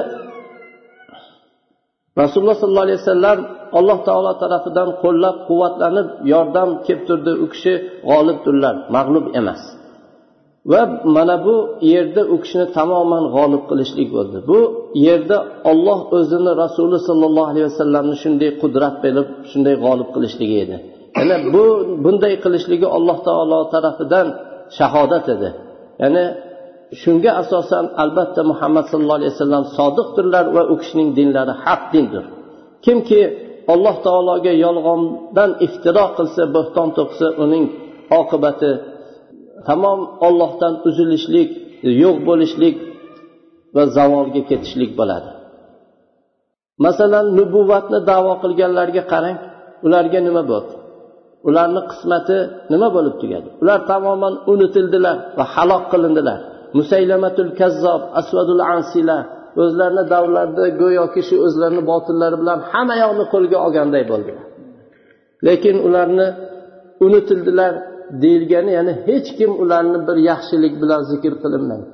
rasululloh 2.22 2.58
sollallohu 2.62 2.88
alayhi 2.88 3.02
vasallam 3.04 3.40
alloh 3.78 3.98
taolo 4.08 4.32
tarafidan 4.44 4.90
qo'llab 5.04 5.36
quvvatlanib 5.50 6.08
yordam 6.34 6.70
kelib 6.86 7.04
turdi. 7.10 7.32
U 7.44 7.46
kishi 7.54 7.74
g'olibdirlar 8.10 8.76
mag'lub 8.96 9.26
emas. 9.40 9.62
Va 10.72 10.82
mana 11.16 11.36
bu 11.46 11.56
yerda 11.94 12.22
u 12.34 12.36
kishini 12.44 12.66
tamoman 12.78 13.24
g'olib 13.36 13.64
qilishlik 13.70 14.10
bo'ldi. 14.16 14.38
Bu 14.50 14.60
yerda 15.08 15.38
olloh 15.72 16.00
o'zini 16.18 16.52
rasuli 16.64 16.98
sollallohu 17.08 17.50
alayhi 17.54 17.68
vasallamni 17.72 18.16
shunday 18.24 18.50
qudrat 18.62 18.96
berib 19.06 19.28
shunday 19.52 19.76
g'olib 19.84 20.10
qilishligi 20.16 20.58
edi. 20.64 20.76
Yana 21.20 21.38
bu 21.54 21.64
bunday 22.04 22.34
qilishligi 22.44 22.88
alloh 22.98 23.18
taolo 23.28 23.60
tarafidan 23.74 24.28
shahodat 24.78 25.26
edi. 25.36 25.50
Ya'ni 26.02 26.26
shunga 27.02 27.32
asosan 27.42 27.86
albatta 28.04 28.42
muhammad 28.52 28.86
sallallohu 28.90 29.20
alayhi 29.22 29.34
vasallam 29.36 29.64
sodiqdirlar 29.78 30.46
va 30.56 30.64
u 30.74 30.76
kishining 30.82 31.10
dinlari 31.20 31.54
haq 31.66 31.82
dindir. 31.94 32.24
Kimki 32.86 33.22
alloh 33.74 33.96
taologa 34.06 34.54
yolg'ondan 34.66 35.52
iftiro 35.66 36.06
qilsa 36.18 36.44
bo'xton 36.56 36.90
to'qisa 36.98 37.28
uning 37.44 37.66
oqibati 38.20 38.72
tamom 39.68 40.00
ollohdan 40.28 40.74
uzilishlik 40.88 41.50
yo'q 42.04 42.18
bo'lishlik 42.30 42.76
va 43.76 43.84
zavolga 43.98 44.42
ketishlik 44.50 44.92
bo'ladi. 45.00 45.30
Masalan 46.86 47.26
nubuvvatni 47.38 48.00
davo 48.12 48.34
qilganlarga 48.44 49.04
qarang 49.14 49.38
ularga 49.86 50.20
nima 50.28 50.44
bo'ldi? 50.52 50.74
Ularni 51.48 51.82
qismati 51.92 52.38
nima 52.74 52.88
bo'lib 52.96 53.16
tugadi? 53.22 53.48
Ular 53.62 53.80
tamoman 53.92 54.34
unutildilar 54.54 55.18
va 55.38 55.46
halok 55.54 55.84
qilindilar. 55.94 56.40
Musaylamatul 56.78 57.52
kazzob 57.60 58.02
asvadul 58.20 58.64
ansila 58.74 59.18
o'zlarini 59.62 60.04
davrlarida 60.14 60.66
go'yoki 60.82 61.22
shu 61.30 61.36
o'zlarini 61.46 61.84
botillari 61.92 62.36
bilan 62.42 62.60
hamma 62.72 62.96
yoqni 63.04 63.26
qo'lga 63.34 63.58
olganday 63.66 64.04
bo'ldilar 64.12 64.46
lekin 65.48 65.76
ularni 65.88 66.28
unutildilar 67.06 67.74
deyilgani 68.24 68.72
ya'ni 68.78 68.94
hech 69.08 69.30
kim 69.40 69.52
ularni 69.64 70.00
bir 70.08 70.18
yaxshilik 70.30 70.74
bilan 70.82 71.02
zikr 71.12 71.34
qilinmaydi 71.44 71.88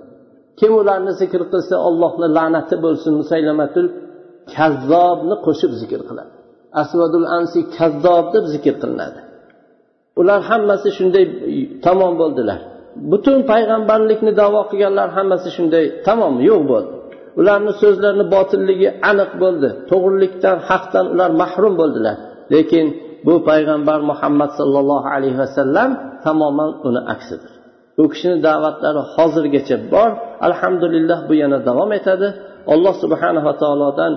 kim 0.60 0.72
ularni 0.82 1.12
zikr 1.22 1.42
qilsa 1.52 1.76
ollohni 1.88 2.28
la'nati 2.38 2.76
bo'lsin 2.86 3.12
musaylamatul 3.22 3.88
kazzobni 4.56 5.36
qo'shib 5.46 5.72
zikr 5.82 6.02
qiladi. 6.10 6.32
Asvadul 6.82 7.28
ansi 7.38 7.60
kazzob 7.78 8.26
deb 8.36 8.46
zikr 8.54 8.76
qilinadi. 8.82 9.20
Ular 10.20 10.40
hammasi 10.50 10.90
shunday 10.98 11.26
tamom 11.86 12.14
bo'ldilar. 12.22 12.60
Butun 13.12 13.38
payg'ambarlikni 13.52 14.32
davo 14.42 14.62
qilganlar 14.72 15.08
hammasi 15.18 15.50
shunday 15.58 15.86
tamom 16.08 16.36
yo'q 16.50 16.62
bo'ldi. 16.72 16.94
Ularni 17.40 17.74
so'zlarini 17.82 18.26
botilligi 18.36 18.90
aniq 19.12 19.32
bo'ldi. 19.44 19.70
To'g'rilikdan 19.92 20.58
haqdan 20.70 21.06
ular 21.14 21.32
mahrum 21.42 21.74
bo'ldilar. 21.82 22.16
Lekin 22.54 22.86
bu 23.28 23.34
payg'ambar 23.50 24.00
muhammad 24.12 24.52
sollallohu 24.60 25.08
alayhi 25.16 25.38
vasallam 25.44 25.90
tamoman 26.26 26.72
uni 26.88 27.02
aksidir. 27.14 27.52
U 28.02 28.04
kishini 28.12 28.38
da'vatlari 28.48 29.02
hozirgacha 29.16 29.78
bor. 29.94 30.10
Alhamdulillah 30.48 31.18
bu 31.30 31.34
yana 31.44 31.58
davom 31.70 31.92
etadi. 32.00 32.28
Alloh 32.74 32.94
subhanava 33.04 33.54
taolodan 33.62 34.14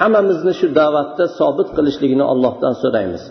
hammamizni 0.00 0.52
shu 0.60 0.66
da'vatda 0.80 1.24
sobit 1.38 1.68
qilishligini 1.76 2.24
allohdan 2.32 2.74
so'raymiz. 2.82 3.22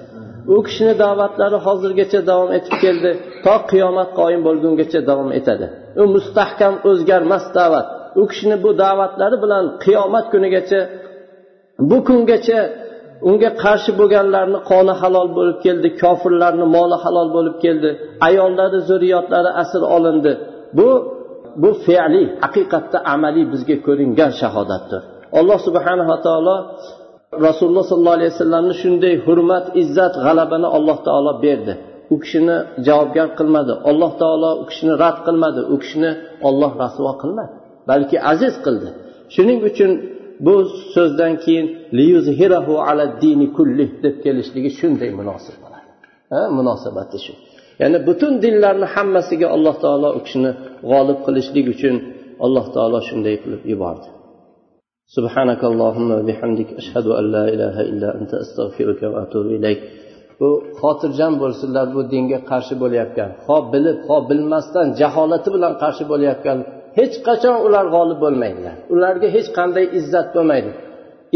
U 0.56 0.58
kishini 0.68 0.94
da'vatlari 1.04 1.58
hozirgacha 1.68 2.20
davom 2.30 2.50
etib 2.58 2.76
keldi. 2.84 3.12
To 3.46 3.56
qiyomat 3.72 4.10
qoyim 4.20 4.42
bo'lgungacha 4.48 5.00
davom 5.10 5.30
etadi. 5.40 5.66
U 6.02 6.04
mustahkam 6.16 6.74
o'zgarmas 6.90 7.46
da'vat. 7.60 7.88
U 8.22 8.24
kishini 8.30 8.58
bu 8.64 8.70
da'vatlari 8.84 9.38
bilan 9.44 9.64
qiyomat 9.84 10.26
kunigacha 10.34 10.80
bu 11.90 11.98
kungacha 12.08 12.60
unga 13.30 13.50
qarshi 13.64 13.92
bo'lganlarni 14.00 14.60
qoni 14.72 14.94
halol 15.02 15.28
bo'lib 15.38 15.58
keldi 15.66 15.88
kofirlarni 16.02 16.66
moli 16.76 16.98
halol 17.04 17.30
bo'lib 17.36 17.56
keldi 17.66 17.90
ayollari 18.28 18.80
zurriyotlari 18.90 19.52
asir 19.62 19.82
olindi. 19.96 20.32
Bu 20.78 20.90
bu 21.62 21.70
fe'li 21.86 22.24
haqiqatda 22.44 22.98
amaliy 23.14 23.46
bizga 23.54 23.78
ko'ringan 23.88 24.32
shahodatdir. 24.42 25.02
Alloh 25.40 25.60
subhanava 25.68 26.18
taolo 26.28 26.56
rasululloh 27.48 27.86
sollallohu 27.92 28.18
alayhi 28.20 28.32
vasallamni 28.36 28.76
shunday 28.84 29.14
hurmat 29.26 29.66
izzat 29.82 30.14
g'alabani 30.26 30.68
alloh 30.78 30.98
taolo 31.08 31.32
berdi. 31.46 31.74
U 32.14 32.16
kishini 32.24 32.58
javobgar 32.88 33.28
qilmadi. 33.40 33.74
Alloh 33.90 34.12
taolo 34.22 34.50
u 34.62 34.64
kishini 34.70 34.94
rad 35.04 35.18
qilmadi. 35.28 35.62
U 35.74 35.76
kishini 35.84 36.12
olloh 36.48 36.72
rasvo 36.84 37.12
qilmadi. 37.22 37.54
balki 37.91 38.17
aziz 38.33 38.55
qildi 38.65 38.89
shuning 39.35 39.61
uchun 39.71 39.91
bu 40.47 40.55
so'zdan 40.95 41.33
keyin 41.45 41.67
ala 42.91 43.05
dini 43.23 43.47
kullih 43.57 43.89
deb 44.05 44.15
kelishligi 44.25 44.71
shunday 44.81 45.11
munosib 45.21 45.57
bo'ladi 45.63 45.89
munosabati 46.59 47.19
shu 47.25 47.33
ya'ni 47.81 47.99
butun 48.09 48.33
dinlarni 48.45 48.87
hammasiga 48.95 49.47
alloh 49.57 49.75
taolo 49.85 50.09
u 50.19 50.21
kishini 50.27 50.51
g'olib 50.91 51.19
qilishlik 51.27 51.67
uchun 51.75 51.95
alloh 52.47 52.67
taolo 52.77 52.99
shunday 53.09 53.35
qilib 53.43 53.63
yubordi 53.73 54.09
سبحانك 55.17 55.63
اللهم 55.73 56.09
وبحمدك 56.19 56.69
أشهد 56.81 57.07
أن 57.19 57.25
لا 57.37 57.45
إله 57.55 57.77
إلا 57.91 58.09
أنت 58.19 58.33
أستغفرك 58.45 59.01
وأتوب 59.13 59.47
إليك 59.59 59.81
bu 60.41 60.49
xotirjam 60.81 61.33
bo'lsinlar 61.43 61.87
bu 61.95 62.01
dinga 62.13 62.39
qarshi 62.51 62.75
bo'layotgan 62.83 63.31
ho 63.47 63.57
bilib 63.73 63.99
ho 64.09 64.17
bilmasdan 64.31 64.87
jaholati 65.01 65.49
bilan 65.55 65.73
qarshi 65.83 66.05
bo'layotgan 66.13 66.59
hech 67.00 67.16
qachon 67.28 67.58
ular 67.68 67.86
g'olib 67.96 68.20
bo'lmaydilar. 68.26 68.76
Ularga 68.94 69.28
hech 69.36 69.50
qanday 69.58 69.86
izzat 70.00 70.28
bo'lmaydi. 70.36 70.72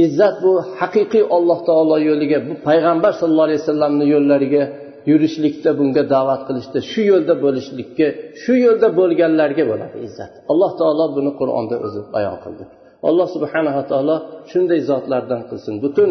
Izzat 0.04 0.36
bu 0.44 0.52
haqiqiy 0.80 1.24
alloh 1.38 1.60
taolo 1.70 1.98
yo'liga 2.10 2.38
bu 2.48 2.54
payg'ambar 2.68 3.12
sallallohu 3.20 3.48
alayhi 3.50 3.62
vasallamni 3.64 4.06
yo'llariga 4.14 4.64
yurishlikda 5.12 5.72
bunga 5.80 6.04
da'vat 6.16 6.42
qilishda 6.48 6.80
shu 6.92 7.02
yo'lda 7.12 7.34
bo'lishlikka 7.44 8.08
shu 8.42 8.54
yo'lda 8.66 8.88
bo'lganlarga 9.00 9.64
bo'ladi 9.72 9.98
izzat. 10.08 10.32
Alloh 10.52 10.72
taolo 10.80 11.06
buni 11.18 11.32
qur'onda 11.40 11.76
o'zi 11.86 12.02
bayon 12.16 12.38
qildi. 12.44 12.64
Alloh 13.10 13.28
subhanava 13.36 13.84
taolo 13.92 14.16
shunday 14.52 14.80
zotlardan 14.90 15.42
qilsin. 15.50 15.74
Butun 15.84 16.10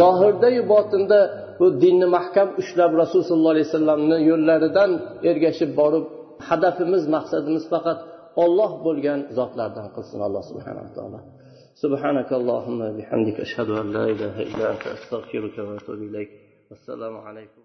zohirdayu 0.00 0.62
botinda 0.72 1.18
bu 1.58 1.66
dinni 1.82 2.06
mahkam 2.16 2.48
ushlab 2.60 2.92
rasul 3.02 3.20
sollallohu 3.28 3.54
alayhi 3.56 3.68
vasallamni 3.70 4.18
yo'llaridan 4.30 4.90
ergashib 5.30 5.70
borib 5.80 6.04
hadafimiz 6.48 7.02
maqsadimiz 7.14 7.64
faqat 7.72 7.98
olloh 8.43 8.71
bo'lgan 8.85 9.19
zotlardan 9.37 9.87
qilsin 9.95 10.19
alloh 10.27 10.43
subhanava 10.49 10.91
taolo 10.97 11.21
سبحانك 11.85 12.29
اللهم 12.39 12.79
بحمدك 12.97 13.37
أشهد 13.47 13.69
أن 13.81 13.87
لا 13.97 14.05
إله 14.13 14.35
إلا 14.47 14.65
أنت 14.73 14.85
أستغفرك 14.95 15.55
وأتوب 15.57 15.99
إليك 16.09 16.29
والسلام 16.69 17.15
عليكم 17.27 17.61